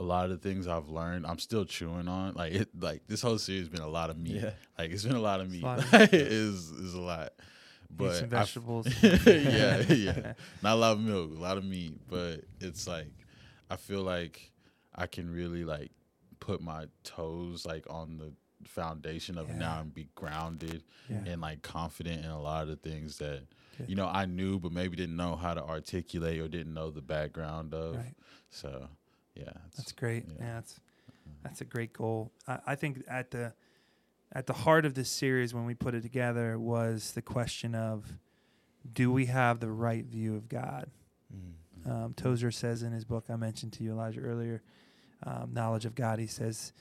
a 0.00 0.02
lot 0.02 0.24
of 0.24 0.30
the 0.30 0.38
things 0.38 0.66
I've 0.66 0.88
learned, 0.88 1.26
I'm 1.26 1.38
still 1.38 1.64
chewing 1.64 2.08
on. 2.08 2.32
Like 2.34 2.52
it, 2.54 2.68
like 2.80 3.02
this 3.06 3.20
whole 3.22 3.38
series 3.38 3.60
has 3.62 3.68
been 3.68 3.82
a 3.82 3.88
lot 3.88 4.10
of 4.10 4.16
meat. 4.18 4.40
Yeah. 4.42 4.50
Like 4.78 4.90
it's 4.90 5.04
been 5.04 5.14
a 5.14 5.20
lot 5.20 5.40
of 5.40 5.50
meat. 5.50 5.62
a 5.62 5.66
lot 5.66 5.78
of 5.84 5.92
Like, 6.00 6.12
it 6.12 6.26
is 6.32 6.70
is 6.70 6.94
a 6.94 7.00
lot. 7.00 7.32
Eat 7.38 7.96
But 7.96 8.14
some 8.14 8.22
I 8.22 8.24
f- 8.24 8.30
vegetables. 8.30 8.86
yeah, 9.02 9.80
yeah. 9.88 10.32
Not 10.62 10.72
a 10.74 10.80
lot 10.80 10.92
of 10.92 11.00
milk, 11.00 11.30
a 11.36 11.40
lot 11.40 11.56
of 11.58 11.64
meat. 11.64 12.00
But 12.08 12.44
it's 12.60 12.88
like 12.88 13.12
I 13.70 13.76
feel 13.76 14.02
like 14.02 14.50
I 14.94 15.06
can 15.06 15.30
really 15.32 15.64
like 15.64 15.90
put 16.40 16.60
my 16.62 16.86
toes 17.04 17.66
like 17.66 17.84
on 17.90 18.16
the 18.16 18.32
foundation 18.68 19.38
of 19.38 19.48
it 19.50 19.56
now 19.56 19.80
and 19.80 19.92
be 19.94 20.08
grounded 20.14 20.82
Yeah. 21.08 21.22
and 21.26 21.40
like 21.40 21.62
confident 21.62 22.24
in 22.24 22.30
a 22.30 22.40
lot 22.40 22.62
of 22.62 22.68
the 22.68 22.76
things 22.76 23.16
that 23.18 23.42
Good. 23.78 23.88
you 23.88 23.96
know 23.96 24.06
I 24.06 24.26
knew 24.26 24.58
but 24.58 24.70
maybe 24.72 24.96
didn't 24.96 25.16
know 25.16 25.34
how 25.36 25.54
to 25.54 25.62
articulate 25.62 26.40
or 26.40 26.48
didn't 26.48 26.72
know 26.74 26.90
the 26.90 27.00
background 27.02 27.74
of. 27.74 27.96
Right. 27.96 28.14
So 28.50 28.88
yeah, 29.34 29.44
That's 29.76 29.92
great. 29.92 30.24
yeah. 30.28 30.34
Yeah, 30.44 30.54
that's 30.54 30.80
that's 31.42 31.60
a 31.60 31.64
great 31.64 31.92
goal. 31.92 32.32
I, 32.46 32.58
I 32.68 32.74
think 32.74 33.02
at 33.08 33.30
the 33.30 33.54
at 34.32 34.46
the 34.46 34.52
heart 34.52 34.84
of 34.84 34.94
this 34.94 35.08
series 35.10 35.52
when 35.54 35.64
we 35.64 35.74
put 35.74 35.94
it 35.94 36.02
together 36.02 36.58
was 36.58 37.12
the 37.12 37.22
question 37.22 37.74
of 37.74 38.04
do 38.92 39.10
we 39.12 39.26
have 39.26 39.60
the 39.60 39.70
right 39.70 40.04
view 40.04 40.36
of 40.36 40.48
God? 40.48 40.90
Um, 41.86 42.12
Tozer 42.14 42.50
says 42.50 42.82
in 42.82 42.92
his 42.92 43.04
book 43.06 43.24
I 43.30 43.36
mentioned 43.36 43.72
to 43.74 43.84
you 43.84 43.92
Elijah 43.92 44.20
earlier, 44.20 44.62
um, 45.24 45.50
knowledge 45.54 45.86
of 45.86 45.94
God. 45.94 46.18
He 46.18 46.26
says 46.26 46.72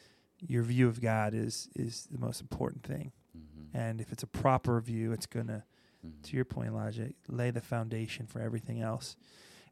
your 0.46 0.64
view 0.64 0.88
of 0.90 1.00
God 1.02 1.34
is 1.34 1.70
is 1.76 2.08
the 2.12 2.18
most 2.20 2.42
important 2.42 2.84
thing, 2.84 3.12
Mhm. 3.38 3.68
and 3.74 4.02
if 4.02 4.12
it's 4.12 4.24
a 4.24 4.28
proper 4.28 4.80
view, 4.82 5.12
it's 5.14 5.26
gonna 5.26 5.64
Mhm. 6.06 6.22
to 6.24 6.36
your 6.36 6.46
point, 6.46 6.70
Elijah, 6.70 7.14
lay 7.28 7.50
the 7.52 7.62
foundation 7.62 8.26
for 8.28 8.40
everything 8.42 8.82
else. 8.82 9.16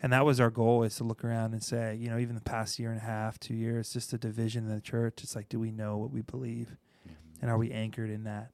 And 0.02 0.14
that 0.14 0.26
was 0.26 0.40
our 0.40 0.52
goal 0.52 0.84
is 0.84 0.96
to 0.98 1.04
look 1.04 1.24
around 1.24 1.54
and 1.54 1.64
say, 1.64 1.96
you 1.96 2.10
know, 2.10 2.20
even 2.20 2.36
the 2.36 2.42
past 2.42 2.78
year 2.78 2.92
and 2.92 3.00
a 3.00 3.04
half, 3.04 3.40
two 3.40 3.56
years, 3.56 3.92
just 3.94 4.14
a 4.14 4.18
division 4.18 4.66
in 4.66 4.74
the 4.76 4.82
church. 4.82 5.24
It's 5.24 5.36
like, 5.36 5.50
do 5.50 5.60
we 5.60 5.72
know 5.72 5.98
what 5.98 6.12
we 6.12 6.22
believe? 6.22 6.76
Mhm. 7.08 7.14
And 7.42 7.52
are 7.52 7.58
we 7.58 7.72
anchored 7.72 8.10
in 8.12 8.24
that? 8.26 8.52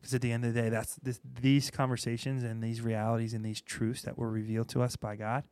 Because 0.00 0.14
at 0.14 0.22
the 0.22 0.32
end 0.32 0.44
of 0.44 0.54
the 0.54 0.62
day, 0.62 0.68
that's 0.70 0.94
this, 0.96 1.20
these 1.40 1.70
conversations 1.70 2.42
and 2.42 2.62
these 2.62 2.80
realities 2.80 3.34
and 3.34 3.44
these 3.44 3.60
truths 3.60 4.02
that 4.02 4.16
were 4.16 4.30
revealed 4.30 4.68
to 4.70 4.80
us 4.80 4.96
by 4.96 5.16
God 5.16 5.44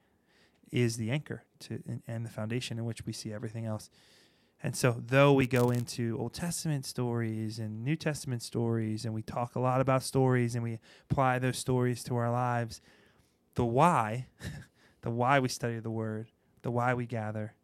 is 0.72 0.96
the 0.96 1.10
anchor 1.10 1.44
to 1.60 1.82
and, 1.86 2.02
and 2.06 2.24
the 2.24 2.30
foundation 2.30 2.78
in 2.78 2.84
which 2.84 3.04
we 3.04 3.12
see 3.12 3.32
everything 3.32 3.66
else. 3.66 3.90
And 4.62 4.74
so, 4.74 5.02
though 5.06 5.32
we 5.34 5.46
go 5.46 5.70
into 5.70 6.16
Old 6.18 6.32
Testament 6.32 6.86
stories 6.86 7.58
and 7.58 7.84
New 7.84 7.94
Testament 7.94 8.42
stories, 8.42 9.04
and 9.04 9.12
we 9.12 9.22
talk 9.22 9.54
a 9.54 9.60
lot 9.60 9.80
about 9.82 10.02
stories 10.02 10.54
and 10.54 10.64
we 10.64 10.78
apply 11.10 11.38
those 11.38 11.58
stories 11.58 12.02
to 12.04 12.16
our 12.16 12.30
lives, 12.30 12.80
the 13.54 13.66
why, 13.66 14.26
the 15.06 15.10
why 15.12 15.38
we 15.38 15.46
study 15.48 15.78
the 15.78 15.88
Word, 15.88 16.32
the 16.62 16.70
why 16.72 16.92
we 16.92 17.06
gather, 17.06 17.54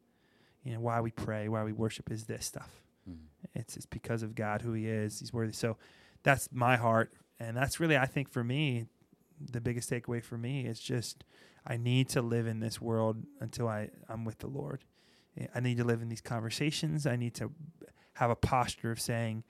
you 0.62 0.72
know, 0.72 0.78
why 0.78 1.00
we 1.00 1.10
pray, 1.10 1.48
why 1.48 1.64
we 1.64 1.72
worship 1.72 2.08
is 2.08 2.26
this 2.26 2.46
stuff. 2.46 2.84
Mhm. 3.10 3.26
It's 3.52 3.76
it's 3.76 3.84
because 3.84 4.22
of 4.22 4.36
God 4.36 4.62
who 4.62 4.74
He 4.74 4.86
is. 4.86 5.18
He's 5.18 5.32
worthy. 5.32 5.52
So 5.52 5.76
that's 6.22 6.48
my 6.52 6.76
heart, 6.76 7.12
and 7.40 7.56
that's 7.56 7.80
really 7.80 7.96
I 7.98 8.06
think 8.06 8.28
for 8.28 8.44
me, 8.44 8.86
the 9.40 9.60
biggest 9.60 9.90
takeaway 9.90 10.22
for 10.22 10.38
me 10.38 10.66
is 10.66 10.78
just 10.78 11.24
I 11.66 11.76
need 11.76 12.08
to 12.10 12.22
live 12.22 12.46
in 12.46 12.60
this 12.60 12.80
world 12.80 13.24
until 13.40 13.66
I 13.66 13.90
I'm 14.08 14.24
with 14.24 14.38
the 14.38 14.46
Lord. 14.46 14.84
I 15.52 15.58
need 15.58 15.78
to 15.78 15.84
live 15.84 16.00
in 16.00 16.10
these 16.10 16.20
conversations. 16.20 17.08
I 17.08 17.16
need 17.16 17.34
to 17.34 17.50
have 18.12 18.30
a 18.30 18.36
posture 18.36 18.92
of 18.92 19.00
saying, 19.00 19.42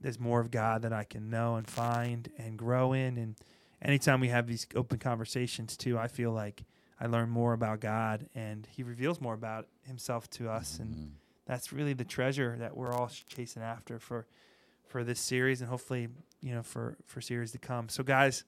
"There's 0.00 0.18
more 0.18 0.40
of 0.40 0.50
God 0.50 0.82
that 0.82 0.92
I 0.92 1.04
can 1.04 1.30
know 1.30 1.54
and 1.54 1.70
find 1.70 2.28
and 2.38 2.58
grow 2.58 2.92
in." 2.92 3.16
And 3.16 3.36
anytime 3.80 4.18
we 4.18 4.30
have 4.30 4.48
these 4.48 4.66
open 4.74 4.98
conversations, 4.98 5.76
too, 5.76 5.96
I 5.96 6.08
feel 6.08 6.32
like 6.32 6.64
I 7.00 7.06
learn 7.06 7.28
more 7.30 7.52
about 7.52 7.80
God, 7.80 8.28
and 8.34 8.66
He 8.70 8.82
reveals 8.82 9.20
more 9.20 9.34
about 9.34 9.68
Himself 9.82 10.28
to 10.30 10.48
us, 10.50 10.78
and 10.78 10.94
Mhm. 10.94 11.10
that's 11.44 11.72
really 11.72 11.92
the 11.92 12.04
treasure 12.04 12.56
that 12.58 12.76
we're 12.76 12.92
all 12.92 13.08
chasing 13.28 13.62
after 13.62 13.98
for 13.98 14.26
for 14.86 15.02
this 15.02 15.18
series 15.20 15.60
and 15.60 15.68
hopefully 15.68 16.08
you 16.40 16.54
know 16.54 16.62
for 16.62 16.96
for 17.06 17.20
series 17.20 17.50
to 17.52 17.58
come. 17.58 17.88
So 17.88 18.02
guys 18.04 18.44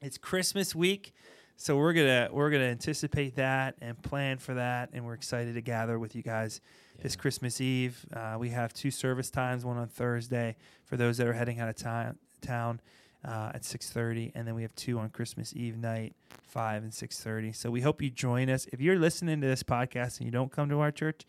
it's 0.00 0.16
christmas 0.16 0.72
week 0.76 1.12
so 1.56 1.76
we're 1.76 1.92
gonna 1.92 2.28
we're 2.30 2.50
gonna 2.50 2.62
anticipate 2.62 3.34
that 3.34 3.74
and 3.80 4.00
plan 4.00 4.38
for 4.38 4.54
that 4.54 4.88
and 4.92 5.04
we're 5.04 5.14
excited 5.14 5.54
to 5.54 5.60
gather 5.60 5.98
with 5.98 6.14
you 6.14 6.22
guys 6.22 6.60
this 7.02 7.16
christmas 7.16 7.60
eve. 7.60 8.06
Uh, 8.12 8.36
we 8.38 8.50
have 8.50 8.72
two 8.72 8.92
service 8.92 9.28
times 9.30 9.64
one 9.64 9.76
on 9.76 9.88
thursday 9.88 10.56
for 10.84 10.96
those 10.96 11.16
that 11.16 11.26
are 11.26 11.32
heading 11.32 11.58
out 11.58 11.68
of 11.68 11.74
town 11.74 12.16
town 12.40 12.80
uh, 13.24 13.52
at 13.54 13.62
6.30 13.62 14.32
and 14.34 14.46
then 14.46 14.54
we 14.54 14.62
have 14.62 14.74
two 14.74 14.98
on 14.98 15.10
christmas 15.10 15.52
eve 15.56 15.76
night 15.76 16.14
5 16.42 16.84
and 16.84 16.92
6.30 16.92 17.54
so 17.54 17.70
we 17.70 17.80
hope 17.80 18.00
you 18.00 18.10
join 18.10 18.48
us 18.48 18.66
if 18.72 18.80
you're 18.80 18.98
listening 18.98 19.40
to 19.40 19.46
this 19.46 19.62
podcast 19.62 20.18
and 20.18 20.26
you 20.26 20.30
don't 20.30 20.52
come 20.52 20.68
to 20.68 20.80
our 20.80 20.92
church 20.92 21.24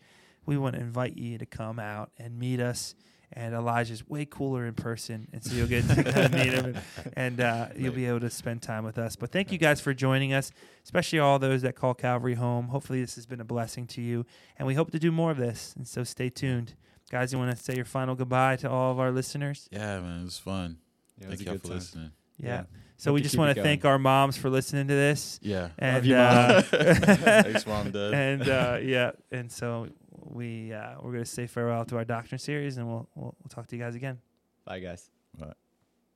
we 0.46 0.56
want 0.56 0.74
to 0.74 0.80
invite 0.80 1.16
you 1.16 1.38
to 1.38 1.46
come 1.46 1.78
out 1.78 2.10
and 2.18 2.38
meet 2.38 2.60
us. 2.60 2.94
And 3.32 3.54
Elijah's 3.54 4.08
way 4.08 4.24
cooler 4.24 4.66
in 4.66 4.74
person, 4.74 5.28
and 5.32 5.40
so 5.40 5.54
you'll 5.54 5.68
get 5.68 5.86
to 5.86 6.02
kind 6.02 6.24
of 6.26 6.32
meet 6.34 6.52
him, 6.52 6.64
and, 6.64 6.80
and 7.14 7.40
uh, 7.40 7.66
you'll 7.76 7.94
be 7.94 8.06
able 8.06 8.18
to 8.18 8.30
spend 8.30 8.60
time 8.60 8.82
with 8.82 8.98
us. 8.98 9.14
But 9.14 9.30
thank 9.30 9.52
you 9.52 9.58
guys 9.58 9.80
for 9.80 9.94
joining 9.94 10.32
us, 10.32 10.50
especially 10.82 11.20
all 11.20 11.38
those 11.38 11.62
that 11.62 11.76
call 11.76 11.94
Calvary 11.94 12.34
home. 12.34 12.66
Hopefully, 12.66 13.00
this 13.00 13.14
has 13.14 13.26
been 13.26 13.40
a 13.40 13.44
blessing 13.44 13.86
to 13.86 14.00
you, 14.00 14.26
and 14.56 14.66
we 14.66 14.74
hope 14.74 14.90
to 14.90 14.98
do 14.98 15.12
more 15.12 15.30
of 15.30 15.36
this. 15.36 15.74
And 15.76 15.86
so, 15.86 16.02
stay 16.02 16.28
tuned, 16.28 16.74
guys. 17.08 17.32
You 17.32 17.38
want 17.38 17.56
to 17.56 17.62
say 17.62 17.76
your 17.76 17.84
final 17.84 18.16
goodbye 18.16 18.56
to 18.56 18.68
all 18.68 18.90
of 18.90 18.98
our 18.98 19.12
listeners? 19.12 19.68
Yeah, 19.70 20.00
man, 20.00 20.22
it 20.22 20.24
was 20.24 20.38
fun. 20.38 20.78
Yeah, 21.20 21.26
Thank 21.28 21.44
y'all 21.44 21.58
for 21.58 21.66
time. 21.68 21.76
listening. 21.76 22.10
Yeah. 22.38 22.48
Yeah. 22.48 22.62
So 22.96 23.10
Hope 23.10 23.14
we 23.14 23.20
just 23.22 23.36
want 23.38 23.56
to 23.56 23.62
thank 23.62 23.84
our 23.84 23.98
moms 23.98 24.36
for 24.36 24.50
listening 24.50 24.88
to 24.88 24.94
this, 24.94 25.38
Yeah. 25.42 25.70
and 25.78 26.04
you, 26.04 26.16
uh, 26.16 26.60
Thanks, 26.62 27.66
mom, 27.66 27.90
dad. 27.92 28.12
and 28.14 28.48
uh, 28.48 28.78
yeah, 28.82 29.12
and 29.30 29.50
so 29.50 29.88
we 30.24 30.72
uh, 30.72 30.96
we're 31.00 31.12
gonna 31.12 31.24
say 31.24 31.46
farewell 31.46 31.84
to 31.86 31.96
our 31.96 32.04
doctrine 32.04 32.38
series, 32.38 32.76
and 32.76 32.86
we'll, 32.86 33.08
we'll 33.14 33.34
we'll 33.42 33.48
talk 33.48 33.66
to 33.68 33.76
you 33.76 33.82
guys 33.82 33.94
again. 33.94 34.18
Bye, 34.66 34.80
guys. 34.80 35.08
Right. 35.38 35.54